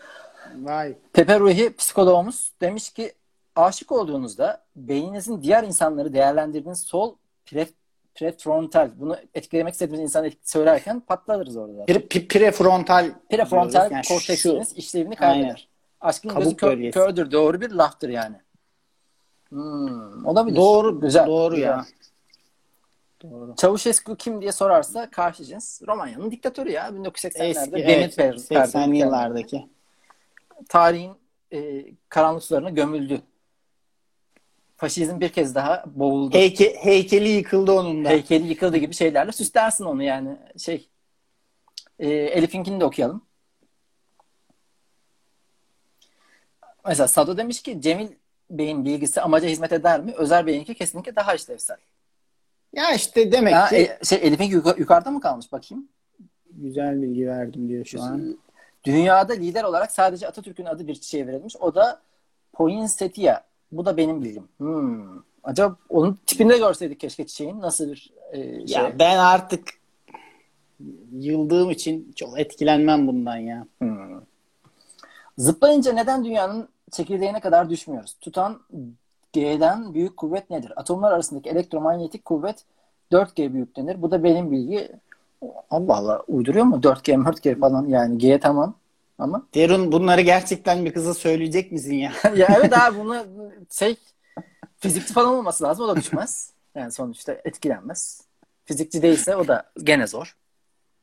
[0.56, 0.94] Vay.
[1.14, 3.14] Pepe Ruhi psikoloğumuz demiş ki
[3.56, 7.16] aşık olduğunuzda beyninizin diğer insanları değerlendirdiğiniz sol
[7.46, 7.68] pre,
[8.16, 11.84] prefrontal bunu etkilemek istediğiniz insanı söylerken patlarız orada.
[11.86, 13.92] Pre- pre- prefrontal Prefrontal.
[13.92, 15.34] Yani korteksiniz işlevini Aynen.
[15.34, 15.68] kaybeder.
[16.02, 16.92] Aşkın Kabuk gözü bölgesi.
[16.94, 17.32] kördür.
[17.32, 18.36] Doğru bir laftır yani.
[19.56, 20.56] Hmm, olabilir.
[20.56, 21.28] Doğru, Güzel.
[21.28, 21.68] doğru güzel.
[21.68, 21.86] ya.
[23.24, 23.56] Doğru.
[23.56, 26.88] Çavuşescu kim diye sorarsa karşı cins Romanya'nın diktatörü ya.
[26.90, 29.66] 1980'lerde Eski, Demir evet, Per- 80'li Perde- yıllardaki.
[30.70, 31.14] tarihin
[31.54, 33.22] e, karanlık sularına gömüldü.
[34.78, 36.36] Faşizm bir kez daha boğuldu.
[36.38, 38.10] Heyke, heykeli yıkıldı onun da.
[38.10, 40.38] Heykeli yıkıldı gibi şeylerle süslersin onu yani.
[40.58, 40.90] Şey
[42.00, 43.22] e, Elif'inkini de okuyalım.
[46.88, 48.08] Mesela Sado demiş ki Cemil
[48.58, 50.14] Bey'in bilgisi amaca hizmet eder mi?
[50.18, 51.78] Özer Bey'inki kesinlikle daha işlevsel.
[52.74, 55.88] Ya işte demek Ha, ki e, şey Elif'in yuka- yukarıda mı kalmış bakayım?
[56.52, 58.38] güzel bilgi verdim diyor şu an.
[58.84, 61.56] Dünyada lider olarak sadece Atatürk'ün adı bir çiçeğe verilmiş.
[61.56, 62.02] O da
[62.54, 63.42] poinsettia.
[63.72, 64.48] Bu da benim bilgim.
[64.58, 65.22] Hmm.
[65.44, 68.78] Acaba onun tipinde görseydik keşke çiçeğin nasıl bir e, şey.
[68.82, 69.68] Ya ben artık
[71.12, 73.66] yıldığım için çok etkilenmem bundan ya.
[73.80, 74.22] Hmm.
[75.38, 78.14] Zıplayınca neden dünyanın çekirdeğine kadar düşmüyoruz?
[78.22, 78.62] Tutan
[79.34, 80.74] G'den büyük kuvvet nedir?
[80.76, 82.66] Atomlar arasındaki elektromanyetik kuvvet
[83.12, 84.02] 4G büyük denir.
[84.02, 84.92] Bu da benim bilgi.
[85.70, 86.76] Allah Allah uyduruyor mu?
[86.76, 88.76] 4G, 4G falan yani G tamam.
[89.18, 92.12] Ama Derun bunları gerçekten bir kıza söyleyecek misin ya?
[92.36, 93.26] ya evet abi bunu
[93.72, 93.96] şey
[94.78, 95.86] fizikçi falan olması lazım.
[95.86, 96.54] O da düşmez.
[96.76, 98.22] Yani sonuçta etkilenmez.
[98.66, 100.38] Fizikçi değilse o da gene zor.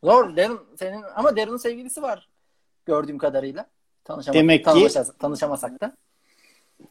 [0.04, 0.36] Zor.
[0.36, 2.28] Derun senin ama Derun'un sevgilisi var
[2.86, 3.66] gördüğüm kadarıyla.
[4.04, 5.92] Tanışama, Demek ki- tanışamasak, tanışamasak da.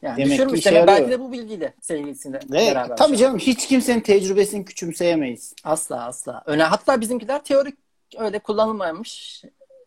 [0.01, 0.87] Yani Demek ki düşürmüş işe demek.
[0.87, 2.97] Belki de bu bilgiyle sevgilisiyle Ve beraber.
[2.97, 5.53] tabii canım hiç kimsenin tecrübesini küçümseyemeyiz.
[5.63, 6.43] Asla asla.
[6.45, 7.77] Öne, hatta bizimkiler teorik
[8.17, 9.43] öyle kullanılmamış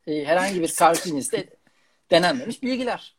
[0.07, 1.11] e, herhangi bir karşı
[2.11, 3.17] denenmemiş bilgiler.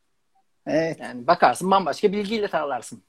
[0.67, 0.99] Evet.
[0.99, 3.03] Yani bakarsın bambaşka bilgiyle tarlarsın.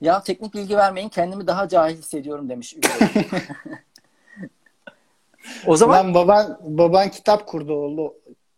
[0.00, 2.76] Ya teknik bilgi vermeyin kendimi daha cahil hissediyorum demiş.
[5.66, 8.14] O zaman Lan baban baban kitap kurdu oldu.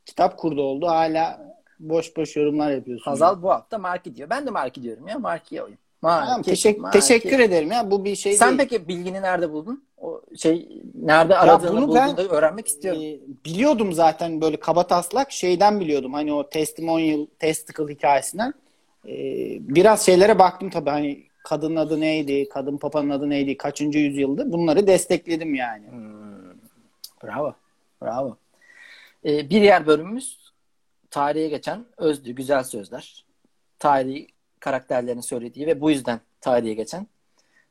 [0.06, 0.86] Kitap kurdu oldu.
[0.86, 3.10] Hala boş boş yorumlar yapıyorsun.
[3.10, 4.30] Hazal bu hafta Marki diyor.
[4.30, 5.18] Ben de Marki diyorum ya.
[5.18, 5.78] Marki'ye oyun.
[6.02, 7.00] Marki, Tamam, teşekkür, Marki.
[7.00, 7.90] teşekkür ederim ya.
[7.90, 8.68] Bu bir şey Sen değil.
[8.70, 9.84] peki bilgini nerede buldun?
[9.98, 13.02] O şey nerede aradığını bunu bulduğunu ben- öğrenmek istiyorum.
[13.02, 16.12] Ee, biliyordum zaten böyle kaba taslak şeyden biliyordum.
[16.12, 18.54] Hani o testimonial testicle hikayesinden.
[19.08, 19.12] Ee,
[19.60, 24.52] biraz şeylere baktım tabii hani kadının adı neydi, kadın papanın adı neydi, kaçıncı yüzyıldı.
[24.52, 25.84] Bunları destekledim yani.
[27.24, 27.54] Bravo.
[28.02, 28.36] Bravo.
[29.24, 30.52] Ee, bir yer bölümümüz
[31.10, 33.24] tarihe geçen özlü, güzel sözler.
[33.78, 34.26] Tarihi
[34.60, 37.06] karakterlerin söylediği ve bu yüzden tarihe geçen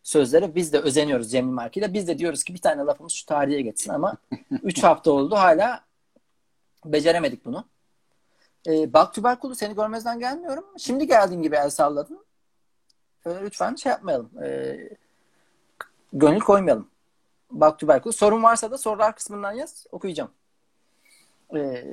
[0.04, 1.93] sözlere biz de özeniyoruz Cemil Marki ile.
[1.93, 4.18] Biz de diyoruz ki bir tane lafımız şu tarihe geçsin ama
[4.64, 5.84] 3 hafta oldu hala
[6.86, 7.66] beceremedik bunu.
[8.68, 10.66] Ee, bak tüberkulu seni görmezden gelmiyorum.
[10.78, 12.26] Şimdi geldiğin gibi el salladın.
[13.26, 14.32] Öyle lütfen şey yapmayalım.
[14.43, 14.89] Ee,
[16.14, 16.88] gönül koymayalım.
[17.52, 18.14] Bak tüberkulu.
[18.14, 19.86] Sorun varsa da sorular kısmından yaz.
[19.91, 20.32] Okuyacağım.
[21.56, 21.84] Ee,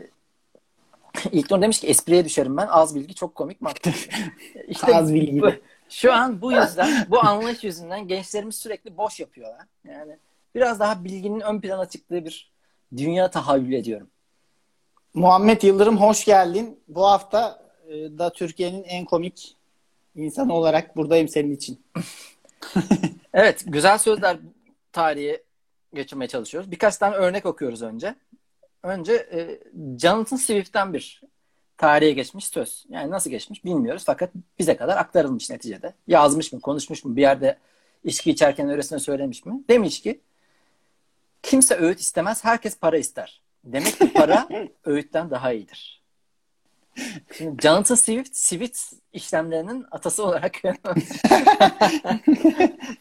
[1.32, 2.66] İlknur demiş ki espriye düşerim ben.
[2.70, 3.58] Az bilgi çok komik.
[4.68, 5.42] İşte Az bilgi.
[5.42, 5.52] bu-
[5.88, 9.66] şu an bu yüzden, bu anlayış yüzünden gençlerimiz sürekli boş yapıyorlar.
[9.84, 10.16] Yani
[10.54, 12.52] biraz daha bilginin ön plana çıktığı bir
[12.96, 14.08] dünya tahayyül ediyorum.
[15.14, 16.80] Muhammed Yıldırım hoş geldin.
[16.88, 19.56] Bu hafta e, da Türkiye'nin en komik
[20.16, 21.82] insanı olarak buradayım senin için.
[23.34, 24.36] Evet, güzel sözler
[24.92, 25.42] tarihe
[25.94, 26.70] geçirmeye çalışıyoruz.
[26.70, 28.14] Birkaç tane örnek okuyoruz önce.
[28.82, 29.60] Önce e,
[29.98, 31.22] Jonathan Swift'ten bir
[31.76, 32.86] tarihe geçmiş söz.
[32.88, 35.94] Yani nasıl geçmiş bilmiyoruz fakat bize kadar aktarılmış neticede.
[36.06, 37.58] Yazmış mı, konuşmuş mu, bir yerde
[38.04, 39.64] içki içerken öylesine söylemiş mi?
[39.68, 40.20] Demiş ki
[41.42, 43.42] kimse öğüt istemez, herkes para ister.
[43.64, 44.48] Demek ki para
[44.84, 45.97] öğütten daha iyidir.
[47.38, 48.78] Şimdi Jonathan Swift, Swift
[49.12, 50.54] işlemlerinin atası olarak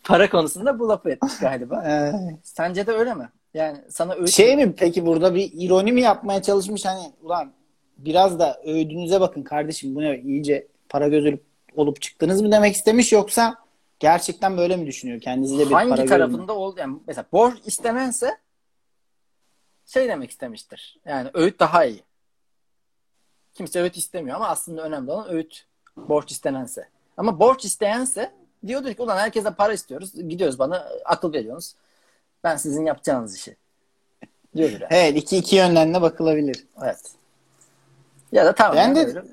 [0.03, 1.83] para konusunda bu lafı etmiş galiba.
[1.87, 3.29] Ee, Sence de öyle mi?
[3.53, 7.53] Yani sana öğüt Şey mi peki burada bir ironi mi yapmaya çalışmış hani ulan
[7.97, 11.39] biraz da öğüdünüze bakın kardeşim bu ne iyice para gözü
[11.75, 13.55] olup çıktınız mı demek istemiş yoksa
[13.99, 15.21] gerçekten böyle mi düşünüyor?
[15.21, 16.79] Kendisi de bir hangi para tarafında oldu?
[16.79, 18.37] Yani mesela borç istenense
[19.85, 20.99] şey demek istemiştir.
[21.05, 22.03] Yani öğüt daha iyi.
[23.57, 25.65] Kimse öğüt istemiyor ama aslında önemli olan öğüt
[25.97, 26.87] borç istenense.
[27.17, 28.31] Ama borç isteyense
[28.67, 30.13] diyordur ki ulan herkese para istiyoruz.
[30.13, 31.75] Gidiyoruz bana akıl veriyorsunuz.
[32.43, 33.55] Ben sizin yapacağınız işi.
[34.55, 34.89] Diyordur yani.
[34.91, 36.65] Evet iki, iki yönden de bakılabilir.
[36.83, 37.11] Evet.
[38.31, 38.75] Ya da tamam.
[38.75, 39.23] Ben de-.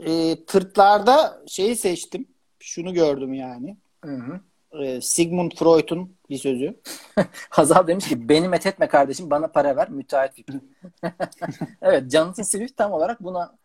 [0.00, 2.28] Ee, tırtlarda şeyi seçtim.
[2.60, 3.76] Şunu gördüm yani.
[4.04, 4.40] Hı hı.
[4.82, 6.80] Ee, Sigmund Freud'un bir sözü.
[7.50, 10.60] Hazal demiş ki beni methetme kardeşim bana para ver müteahhit fikri.
[11.82, 13.56] evet Jonathan Swift tam olarak buna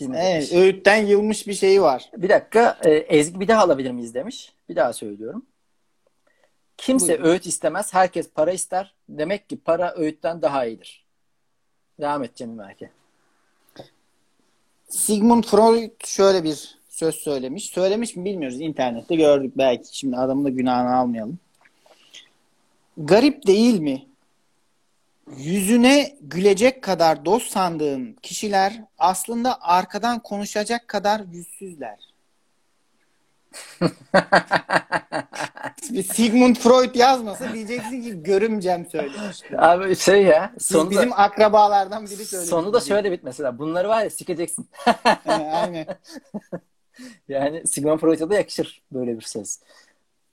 [0.00, 0.52] hizmet Evet, etmiş.
[0.60, 2.10] öğütten yılmış bir şeyi var.
[2.16, 4.52] Bir dakika e, Ezgi bir daha alabilir miyiz demiş.
[4.68, 5.46] Bir daha söylüyorum.
[6.76, 7.24] Kimse Buyurun.
[7.24, 8.94] öğüt istemez herkes para ister.
[9.08, 11.06] Demek ki para öğütten daha iyidir.
[12.00, 12.90] Devam et Cemil Merke.
[14.88, 17.64] Sigmund Freud şöyle bir söz söylemiş.
[17.64, 18.60] Söylemiş mi bilmiyoruz.
[18.60, 19.98] İnternette gördük belki.
[19.98, 21.38] Şimdi adamın da günahını almayalım.
[22.96, 24.06] Garip değil mi?
[25.36, 31.98] Yüzüne gülecek kadar dost sandığın kişiler aslında arkadan konuşacak kadar yüzsüzler.
[35.90, 39.42] Bir Sigmund Freud yazmasa diyeceksin ki görümcem söylemiş.
[39.58, 42.50] Abi şey ya sonu da, bizim akrabalardan biri söylemiş.
[42.50, 43.58] sonu da şöyle bit mesela.
[43.58, 44.68] Bunları var ya sikeceksin.
[45.26, 45.86] Aynen.
[47.28, 49.58] Yani Sigmund Freud'a da yakışır böyle bir söz.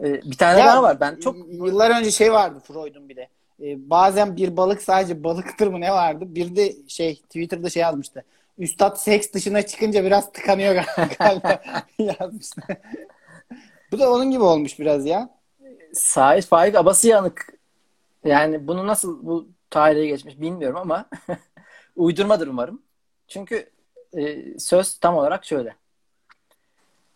[0.03, 0.99] Ee, bir tane Ya, daha var.
[0.99, 3.28] Ben çok Yıllar önce şey vardı Freud'un bir de.
[3.61, 6.26] Ee, bazen bir balık sadece balıktır mı ne vardı?
[6.28, 8.24] Bir de şey Twitter'da şey yazmıştı.
[8.57, 10.76] Üstad seks dışına çıkınca biraz tıkanıyor
[11.20, 11.61] galiba
[12.20, 12.61] yazmıştı.
[13.91, 15.30] Bu da onun gibi olmuş biraz ya.
[15.93, 17.53] Sait Faik abası yanık.
[18.26, 21.05] Yani bunu nasıl bu tarihe geçmiş bilmiyorum ama
[21.95, 22.82] uydurmadır umarım.
[23.28, 23.70] Çünkü
[24.18, 25.76] e, söz tam olarak şöyle.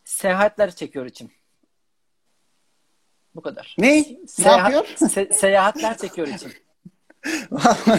[0.07, 1.31] Seyahatler çekiyor içim.
[3.35, 3.75] Bu kadar.
[3.77, 3.87] Ne?
[4.01, 5.09] Ne Seyahat- yapıyor?
[5.09, 6.51] se- seyahatler çekiyor içim.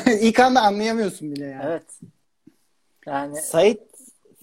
[0.20, 1.62] İlk anda anlayamıyorsun bile yani.
[1.66, 2.00] Evet.
[3.06, 3.80] Yani Sait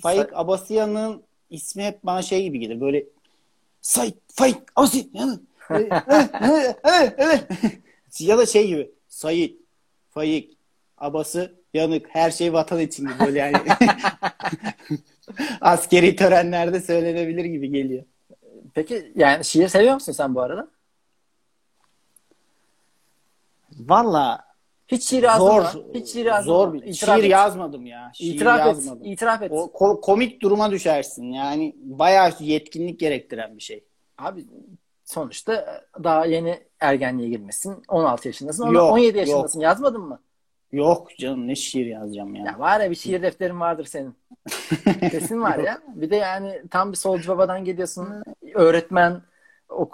[0.01, 2.81] Faik Sa- Abasıyan'ın ismi hep bana şey gibi gelir.
[2.81, 3.05] Böyle
[3.81, 5.41] Sait Faik Abasıyan.
[8.19, 8.91] ya da şey gibi.
[9.07, 9.59] Sait
[10.09, 10.57] Faik
[10.97, 12.05] Abası yanık.
[12.09, 13.57] Her şey vatan için gibi böyle yani.
[15.61, 18.03] Askeri törenlerde söylenebilir gibi geliyor.
[18.73, 20.67] peki yani şiir seviyor musun sen bu arada?
[23.79, 24.45] Valla
[24.87, 25.61] Hiç şiir yazdın zor.
[25.61, 25.83] mı?
[25.93, 26.73] Hiç şiir yazdın zor mı?
[26.73, 27.31] bir İtiraf şiir et.
[27.31, 28.11] yazmadım ya.
[28.13, 28.65] Şiir İtiraf et.
[28.65, 29.05] yazmadım.
[29.05, 29.51] İtiraf et.
[29.51, 31.23] O ko- komik duruma düşersin.
[31.31, 33.83] Yani bayağı yetkinlik gerektiren bir şey.
[34.17, 34.45] Abi
[35.05, 37.83] sonuçta daha yeni ergenliğe girmesin.
[37.87, 38.71] 16 yaşındasın.
[38.71, 39.59] Yok, 17 yaşındasın.
[39.59, 40.19] Yazmadın mı?
[40.75, 42.45] Yok canım ne şiir yazacağım ya.
[42.45, 44.15] Ya var ya bir şiir defterin vardır senin.
[45.11, 45.81] Kesin var ya.
[45.95, 48.23] Bir de yani tam bir solcu babadan geliyorsun.
[48.53, 49.21] Öğretmen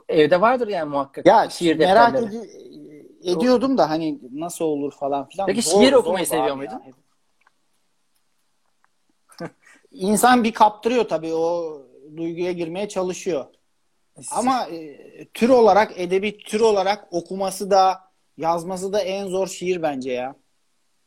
[0.09, 1.25] evde vardır yani muhakkak.
[1.25, 2.49] Ya şiir merak edi
[3.23, 5.47] ediyordum da hani nasıl olur falan filan.
[5.47, 6.81] Peki Zor- şiir zor okumayı abi seviyor muydun?
[9.91, 11.77] İnsan bir kaptırıyor tabii o
[12.17, 13.45] duyguya girmeye çalışıyor.
[14.31, 17.99] Ama e, tür olarak edebi tür olarak okuması da
[18.37, 20.35] yazması da en zor şiir bence ya.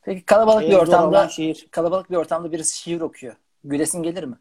[0.05, 1.67] Peki kalabalık En bir ortamda şiir.
[1.71, 3.37] kalabalık bir ortamda birisi şiir okuyor.
[3.65, 4.37] Gülesin gelir mi?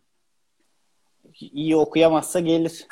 [1.40, 2.88] İyi okuyamazsa gelir.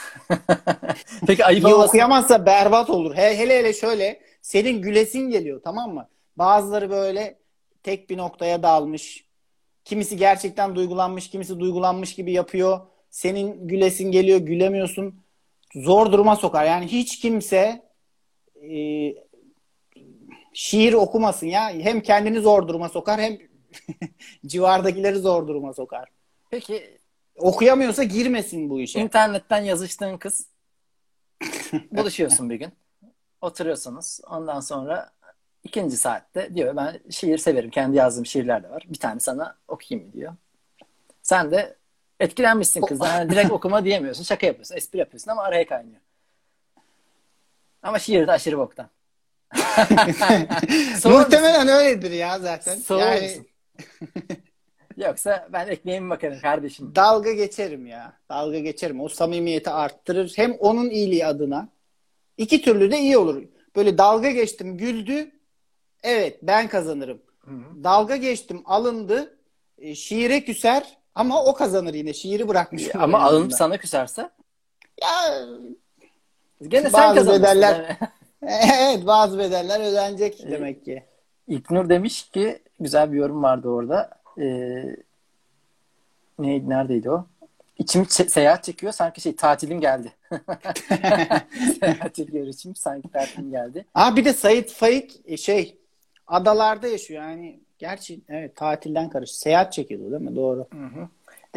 [1.27, 1.87] Peki ayıp İyi olmasın.
[1.89, 3.15] okuyamazsa berbat olur.
[3.15, 6.07] He, hele hele şöyle senin gülesin geliyor tamam mı?
[6.37, 7.37] Bazıları böyle
[7.83, 9.25] tek bir noktaya dalmış.
[9.85, 12.79] Kimisi gerçekten duygulanmış, kimisi duygulanmış gibi yapıyor.
[13.09, 15.15] Senin gülesin geliyor, gülemiyorsun.
[15.75, 16.65] Zor duruma sokar.
[16.65, 17.81] Yani hiç kimse
[18.55, 18.77] e,
[20.53, 21.69] şiir okumasın ya.
[21.69, 23.37] Hem kendini zor duruma sokar hem
[24.45, 26.09] civardakileri zor duruma sokar.
[26.49, 26.97] Peki
[27.35, 28.99] Okuyamıyorsa girmesin bu işe.
[28.99, 30.47] internetten yazıştığın kız
[31.91, 32.71] buluşuyorsun bir gün.
[33.41, 34.19] Oturuyorsunuz.
[34.29, 35.11] Ondan sonra
[35.63, 37.69] ikinci saatte diyor ben şiir severim.
[37.69, 38.85] Kendi yazdığım şiirler de var.
[38.89, 40.33] Bir tane sana okuyayım mı diyor.
[41.21, 41.75] Sen de
[42.19, 43.07] etkilenmişsin kızdan.
[43.19, 44.23] Yani direkt okuma diyemiyorsun.
[44.23, 44.75] Şaka yapıyorsun.
[44.75, 46.01] Espri yapıyorsun ama araya kaynıyor.
[47.83, 48.89] Ama şiir de aşırı boktan.
[51.05, 52.75] Muhtemelen öyledir ya zaten.
[52.75, 53.47] Soğur yani musun?
[54.97, 56.95] Yoksa ben ekmeğimi bakarım kardeşim.
[56.95, 58.13] dalga geçerim ya.
[58.29, 59.01] Dalga geçerim.
[59.01, 60.33] O samimiyeti arttırır.
[60.35, 61.69] Hem onun iyiliği adına.
[62.37, 63.43] İki türlü de iyi olur.
[63.75, 65.31] Böyle dalga geçtim, güldü.
[66.03, 67.21] Evet, ben kazanırım.
[67.83, 69.37] Dalga geçtim, alındı.
[69.77, 72.13] e, şiire küser ama o kazanır yine.
[72.13, 72.83] Şiiri bırakmış.
[72.95, 74.29] olur Ama alınıp sana küserse
[75.01, 75.09] Ya
[76.67, 77.43] gene sen kazanırsın.
[77.43, 77.97] bedeller- Yani.
[78.47, 81.03] evet bazı bedeller ödenecek demek ki.
[81.47, 84.09] İlknur demiş ki güzel bir yorum vardı orada.
[84.37, 84.95] Ee,
[86.39, 87.25] neydi, neredeydi o?
[87.77, 88.93] İçim se- seyahat çekiyor.
[88.93, 90.11] Sanki şey tatilim geldi.
[91.79, 92.75] seyahat çekiyor içim.
[92.75, 93.85] Sanki tatilim geldi.
[93.95, 95.77] Aa bir de Sait Faik e, şey
[96.27, 97.59] adalarda yaşıyor yani.
[97.79, 99.31] Gerçi evet tatilden karış.
[99.31, 100.35] Seyahat çekiyordu değil mi?
[100.35, 100.67] Doğru.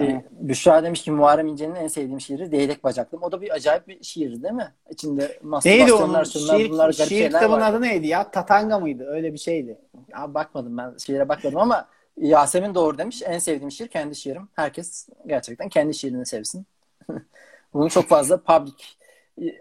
[0.00, 3.22] Ee, Büşra demiş ki Muharrem İnce'nin en sevdiğim şiiri Değnek Bacaklım.
[3.22, 4.74] O da bir acayip bir şiir değil mi?
[4.90, 7.70] İçinde mastürbasyonlar, şunlar, Şiir, bunlar garip şiir şeyler kitabının var.
[7.70, 8.30] adı neydi ya?
[8.30, 9.06] Tatanga mıydı?
[9.06, 9.78] Öyle bir şeydi.
[10.12, 13.22] Ya bakmadım ben şiire bakmadım ama Yasemin doğru demiş.
[13.26, 14.48] En sevdiğim şiir kendi şiirim.
[14.54, 16.66] Herkes gerçekten kendi şiirini sevsin.
[17.74, 18.74] Bunu çok fazla public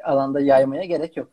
[0.03, 1.29] alanda yaymaya gerek yok.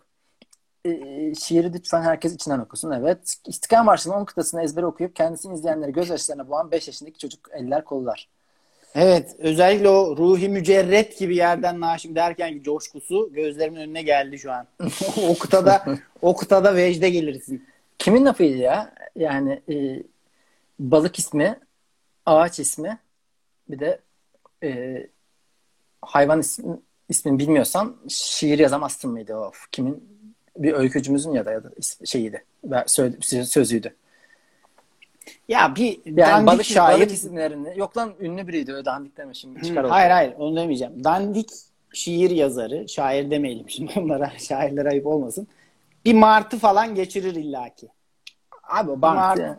[0.84, 2.90] Ee, şiiri lütfen herkes içinden okusun.
[2.90, 3.36] Evet.
[3.46, 8.28] İstiklal Marşı'nın 10 kıtasını ezbere okuyup kendisini izleyenleri gözyaşlarına boğan 5 yaşındaki çocuk eller kollar.
[8.94, 9.36] Evet.
[9.38, 14.66] Özellikle o ruhi mücerret gibi yerden naşim derken ki coşkusu gözlerimin önüne geldi şu an.
[15.28, 15.84] o kıtada
[16.22, 17.66] o kıtada vecde gelirsin.
[17.98, 18.94] Kimin lafıydı ya?
[19.16, 20.02] Yani e,
[20.78, 21.58] balık ismi,
[22.26, 22.98] ağaç ismi,
[23.70, 24.00] bir de
[24.62, 25.06] e,
[26.02, 26.76] hayvan ismi,
[27.08, 29.52] ismini bilmiyorsan şiir yazamazsın mıydı o?
[29.72, 30.20] Kimin?
[30.56, 31.70] Bir öykücümüzün ya da, ya da
[32.04, 32.44] şeyiydi.
[32.64, 33.94] Ben söyle- sö- Sözüydü.
[35.48, 36.98] Ya bir Yani dandik balık, şair.
[36.98, 37.78] balık isimlerini.
[37.78, 39.62] Yok lan ünlü biriydi öyle dandik deme şimdi.
[39.62, 39.94] Çıkar Hı, ortaya.
[39.94, 41.04] hayır hayır onu demeyeceğim.
[41.04, 41.50] Dandik
[41.92, 45.48] şiir yazarı, şair demeyelim şimdi onlara, şairlere ayıp olmasın.
[46.04, 47.88] Bir martı falan geçirir illaki.
[48.62, 49.58] Abi martı,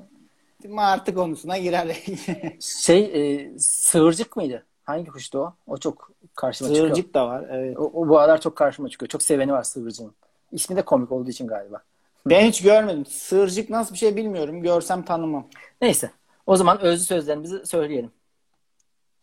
[0.64, 1.98] bir martı konusuna girer.
[2.60, 4.66] Şey e, sığırcık mıydı?
[4.84, 5.54] Hangi kuştu o?
[5.68, 6.88] O çok karşıma çıkıyor.
[6.88, 7.46] Sığırcık da var.
[7.52, 7.78] Evet.
[7.78, 9.10] O, o bu aralar çok karşıma çıkıyor.
[9.10, 10.14] Çok seveni var sığırcığın.
[10.52, 11.82] İsmi de komik olduğu için galiba.
[12.26, 13.06] Ben hiç görmedim.
[13.06, 14.62] Sığırcık nasıl bir şey bilmiyorum.
[14.62, 15.48] Görsem tanımam.
[15.82, 16.12] Neyse.
[16.48, 18.12] O zaman özlü sözlerimizi söyleyelim.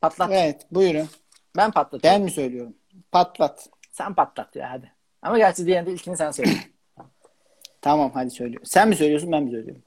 [0.00, 0.30] Patlat.
[0.32, 1.08] Evet buyurun.
[1.56, 2.18] Ben patlatıyorum.
[2.20, 2.74] Ben mi söylüyorum?
[3.12, 3.68] Patlat.
[3.92, 4.92] Sen patlat ya hadi.
[5.22, 6.50] Ama gerçi diyen de ilkini sen söyle.
[7.80, 8.66] Tamam hadi söylüyorum.
[8.66, 9.82] Sen mi söylüyorsun ben mi söylüyorum?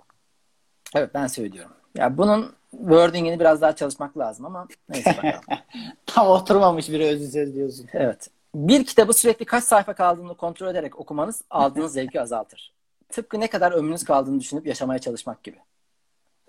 [0.95, 1.71] evet ben söylüyorum.
[1.95, 5.41] Ya bunun wordingini biraz daha çalışmak lazım ama neyse bakalım.
[6.05, 7.87] Tam oturmamış bir özlü söz diyorsun.
[7.93, 8.27] evet.
[8.55, 12.73] Bir kitabı sürekli kaç sayfa kaldığını kontrol ederek okumanız aldığınız zevki azaltır.
[13.11, 15.57] Tıpkı ne kadar ömrünüz kaldığını düşünüp yaşamaya çalışmak gibi.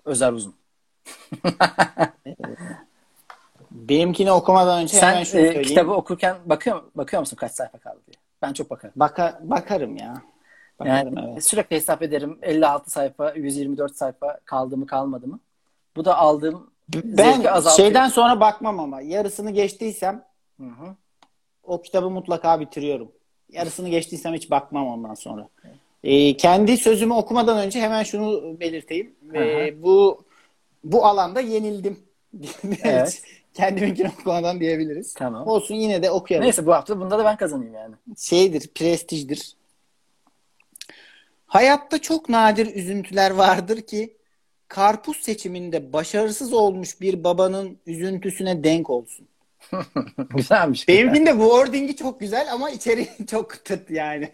[0.05, 0.55] Özer uzun.
[3.71, 5.67] Benimkini okumadan önce Sen hemen şunu e, söyleyeyim.
[5.67, 8.15] kitabı okurken bakıyor, bakıyor musun kaç sayfa kaldı diye?
[8.41, 8.93] Ben çok bakarım.
[8.95, 10.21] Baka, bakarım ya.
[10.79, 11.43] Bakarım Yani evet.
[11.47, 15.39] sürekli hesap ederim 56 sayfa, 124 sayfa kaldı mı kalmadı mı?
[15.95, 17.87] Bu da aldığım Ben azaltıyor.
[17.87, 20.25] şeyden sonra bakmam ama yarısını geçtiysem
[20.59, 20.95] Hı hı.
[21.63, 23.11] o kitabı mutlaka bitiriyorum.
[23.49, 25.49] Yarısını geçtiysem hiç bakmam ondan sonra.
[26.03, 29.15] Ee, kendi sözümü okumadan önce hemen şunu belirteyim.
[29.35, 30.25] Ee, bu
[30.83, 31.99] bu alanda yenildim.
[32.83, 33.21] Evet.
[33.53, 35.13] Kendiminkini okumadan diyebiliriz.
[35.13, 35.47] Tamam.
[35.47, 36.45] Olsun yine de okuyalım.
[36.45, 37.95] Neyse bu hafta bunda da ben kazanayım yani.
[38.17, 39.55] Şeydir, prestijdir.
[41.45, 44.17] Hayatta çok nadir üzüntüler vardır ki
[44.67, 49.27] karpuz seçiminde başarısız olmuş bir babanın üzüntüsüne denk olsun.
[50.35, 50.87] Güzelmiş.
[50.87, 54.31] Benimkinin de wording'i çok güzel ama içeriği çok tıt yani.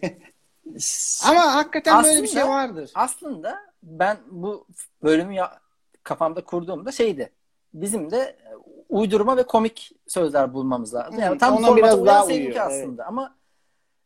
[1.26, 2.92] Ama hakikaten Aslında- böyle bir şey vardır.
[2.96, 4.66] Aslında ben bu
[5.04, 5.60] bölümü ya,
[6.04, 7.30] kafamda kurduğumda şeydi.
[7.74, 8.36] Bizim de
[8.90, 11.20] uydurma ve komik sözler bulmamız lazım.
[11.20, 13.06] Yani tam ona biraz daha uyuyor, aslında.
[13.06, 13.36] Ama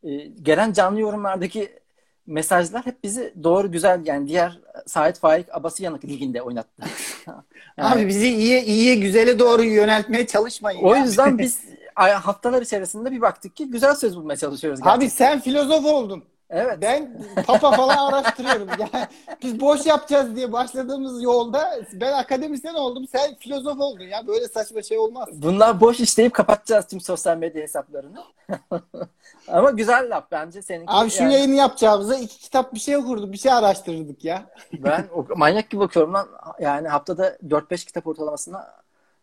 [0.04, 1.80] e, gelen canlı yorumlardaki
[2.28, 6.84] mesajlar hep bizi doğru güzel yani diğer Sait Faik Abası Yanık liginde oynattı.
[7.78, 10.84] Yani Abi bizi iyi iyiye güzele doğru yöneltmeye çalışmayın.
[10.84, 11.04] o ya.
[11.04, 11.60] yüzden biz
[11.96, 14.80] haftalar içerisinde bir baktık ki güzel söz bulmaya çalışıyoruz.
[14.84, 15.08] Abi gerçekten.
[15.32, 16.24] sen filozof oldun.
[16.54, 16.78] Evet.
[16.82, 18.68] Ben papa falan araştırıyorum.
[18.80, 19.08] Yani
[19.42, 23.08] biz boş yapacağız diye başladığımız yolda ben akademisyen oldum.
[23.08, 24.28] Sen filozof oldun ya.
[24.28, 25.30] Böyle saçma şey olmaz.
[25.32, 28.24] Bunlar boş işleyip kapatacağız tüm sosyal medya hesaplarını.
[29.48, 30.92] Ama güzel laf bence seninki.
[30.92, 33.32] Abi şu yani yayını yapacağımıza iki kitap bir şey okurduk.
[33.32, 34.46] Bir şey araştırırdık ya.
[34.74, 36.28] Ben manyak gibi bakıyorum lan.
[36.60, 38.74] Yani haftada 4-5 kitap ortalamasına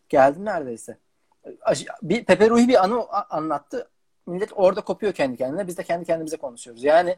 [0.09, 0.97] geldim neredeyse.
[2.01, 3.89] Bir Pepe Ruhi bir anı anlattı.
[4.27, 5.67] Millet orada kopuyor kendi kendine.
[5.67, 6.83] Biz de kendi kendimize konuşuyoruz.
[6.83, 7.15] Yani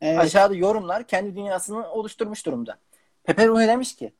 [0.00, 0.18] Evet.
[0.20, 2.78] aşağıda yorumlar kendi dünyasını oluşturmuş durumda.
[3.24, 4.12] Pepe Ruhi demiş ki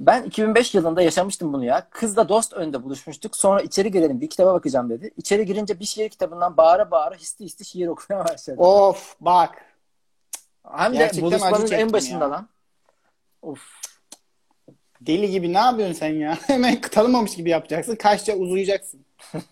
[0.00, 1.86] ben 2005 yılında yaşamıştım bunu ya.
[1.90, 3.36] Kızla dost önde buluşmuştuk.
[3.36, 5.10] Sonra içeri girelim bir kitaba bakacağım dedi.
[5.16, 8.56] İçeri girince bir şiir kitabından bağıra bağıra hisli hisli şiir okumaya başladı.
[8.60, 9.62] Of bak.
[10.70, 12.30] Hem de Gerçekten buluşmanın en başında ya.
[12.30, 12.48] lan.
[13.42, 13.60] Of.
[15.00, 16.38] Deli gibi ne yapıyorsun sen ya?
[16.46, 17.96] Hemen tanımamış gibi yapacaksın.
[17.96, 19.04] Kaçça uzayacaksın.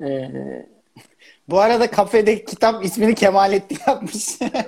[0.00, 0.66] Ee,
[1.48, 4.14] Bu arada kafede kitap ismini Kemalettin yapmış.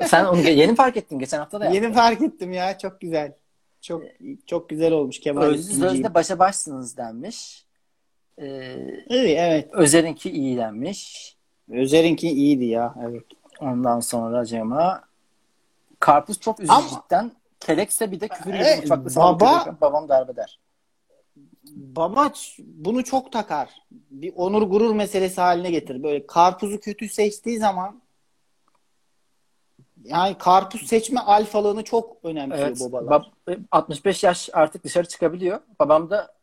[0.06, 1.82] sen onu yeni fark ettin geçen hafta da yaptın.
[1.82, 2.78] Yeni fark ettim ya.
[2.78, 3.32] Çok güzel.
[3.80, 4.02] Çok
[4.46, 5.62] çok güzel olmuş Kemalettin.
[5.62, 7.64] sözde başa başsınız denmiş.
[8.38, 8.74] Ee,
[9.08, 9.68] İyi evet.
[9.72, 11.36] Özer'inki iyi denmiş.
[11.70, 12.94] Özer'inki iyiydi ya.
[13.08, 13.24] Evet.
[13.60, 15.02] Ondan sonra Cema
[16.00, 17.32] Karpuz çok üzücü Ama- cidden.
[17.60, 20.58] Kelekse bir de küfür gibi Evet, mutfakta baba- babam darbeder.
[21.76, 23.70] Baba ç- bunu çok takar.
[23.90, 26.02] Bir onur gurur meselesi haline getirir.
[26.02, 28.00] Böyle karpuzu kötü seçtiği zaman
[30.04, 32.80] yani karpuz seçme alfalığını çok önemsiyor Evet.
[32.80, 33.30] babalar.
[33.46, 35.60] bab- 65 yaş artık dışarı çıkabiliyor.
[35.78, 36.34] Babam da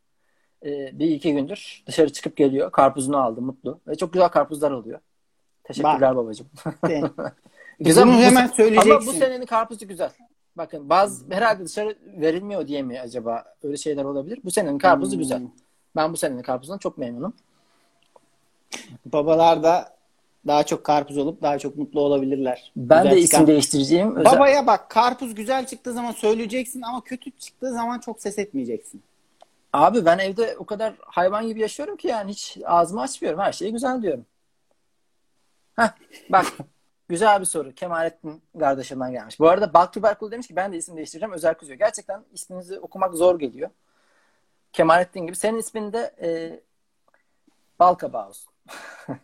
[0.65, 2.71] e, bir iki gündür dışarı çıkıp geliyor.
[2.71, 3.79] Karpuzunu aldı mutlu.
[3.87, 4.99] Ve çok güzel karpuzlar alıyor.
[5.63, 6.47] Teşekkürler babacığım.
[6.87, 7.01] De.
[7.79, 8.05] Güzel.
[8.07, 9.07] Bunu Bu- hemen Ama söyleyeceksin.
[9.07, 10.11] bu senenin karpuzu güzel.
[10.57, 14.39] Bakın bazı herhalde dışarı verilmiyor diye mi acaba öyle şeyler olabilir.
[14.43, 15.19] Bu senenin karpuzu Hmm.
[15.19, 15.41] güzel.
[15.95, 17.33] Ben bu senenin karpuzundan çok memnunum.
[19.05, 19.97] Babalar da
[20.47, 22.71] daha çok karpuz olup daha çok mutlu olabilirler.
[22.75, 24.15] Ben Güzel de çıkan- isim değiştireceğim.
[24.15, 29.03] Özel- Babaya bak karpuz güzel çıktığı zaman söyleyeceksin ama kötü çıktığı zaman çok ses etmeyeceksin.
[29.73, 33.39] Abi ben evde o kadar hayvan gibi yaşıyorum ki yani hiç ağzımı açmıyorum.
[33.39, 34.25] Her şeye güzel diyorum.
[35.75, 35.89] Heh,
[36.29, 36.45] bak
[37.09, 37.75] güzel bir soru.
[37.75, 39.39] Kemalettin kardeşimden gelmiş.
[39.39, 41.33] Bu arada Balk Tuberkul demiş ki ben de isim değiştireceğim.
[41.33, 41.79] Özel kızıyor.
[41.79, 43.69] Gerçekten isminizi okumak zor geliyor.
[44.73, 45.35] Kemalettin gibi.
[45.35, 46.59] Senin ismin de e,
[47.79, 48.53] Balkabağı olsun.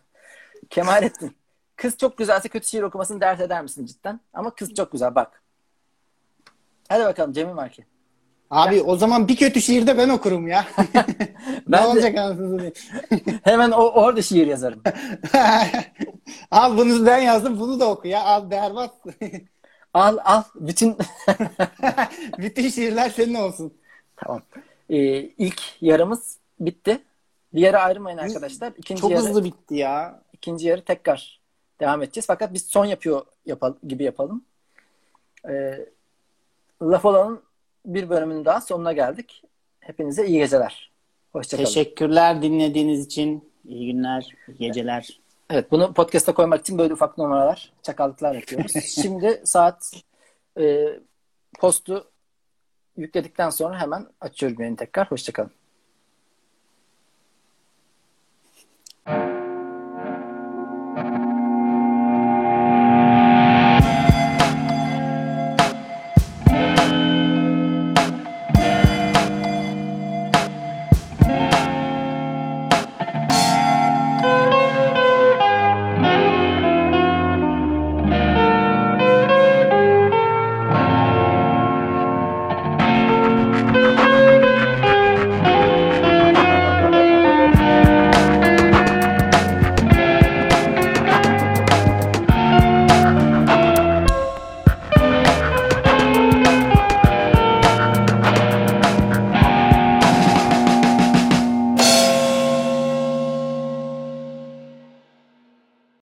[0.70, 1.38] Kemalettin.
[1.76, 4.20] Kız çok güzelse kötü şiir okumasını dert eder misin cidden?
[4.34, 5.44] Ama kız çok güzel bak.
[6.90, 7.86] Hadi bakalım Cemil Marki.
[8.50, 10.66] Abi o zaman bir kötü şiirde ben okurum ya.
[10.94, 11.06] ne
[11.68, 12.74] Ben de- olacak anasını satayım?
[13.44, 14.82] Hemen o, orada şiir yazarım.
[16.52, 18.24] Abi bunu ben yazdım bunu da oku ya.
[18.24, 18.94] Al berbat.
[19.94, 20.98] Al al bütün
[22.38, 23.74] Bütün şiirler senin olsun.
[24.16, 24.42] tamam.
[24.90, 27.00] Ee, ilk yarımız bitti.
[27.54, 28.74] Bir yere ayrılmayın arkadaşlar.
[28.78, 30.22] İkinci Çok yarı, hızlı bitti ya.
[30.34, 31.42] ikinci yarı tekrar
[31.80, 32.28] devam edeceğiz.
[32.28, 34.46] Fakat biz son yapıyor yapal, gibi yapalım.
[35.50, 35.86] Ee,
[36.82, 37.42] Laf olanın
[37.86, 39.44] bir bölümünün daha sonuna geldik.
[39.80, 40.92] Hepinize iyi geceler.
[41.32, 41.66] Hoşçakalın.
[41.66, 43.52] Teşekkürler dinlediğiniz için.
[43.66, 45.20] İyi günler, iyi geceler.
[45.50, 48.72] Evet bunu podcast'a koymak için böyle ufak numaralar, çakallıklar yapıyoruz.
[49.02, 49.92] Şimdi saat
[50.60, 50.88] e,
[51.60, 52.12] postu
[52.98, 55.12] yükledikten sonra hemen açıyorum beni tekrar.
[55.12, 55.52] Hoşçakalın.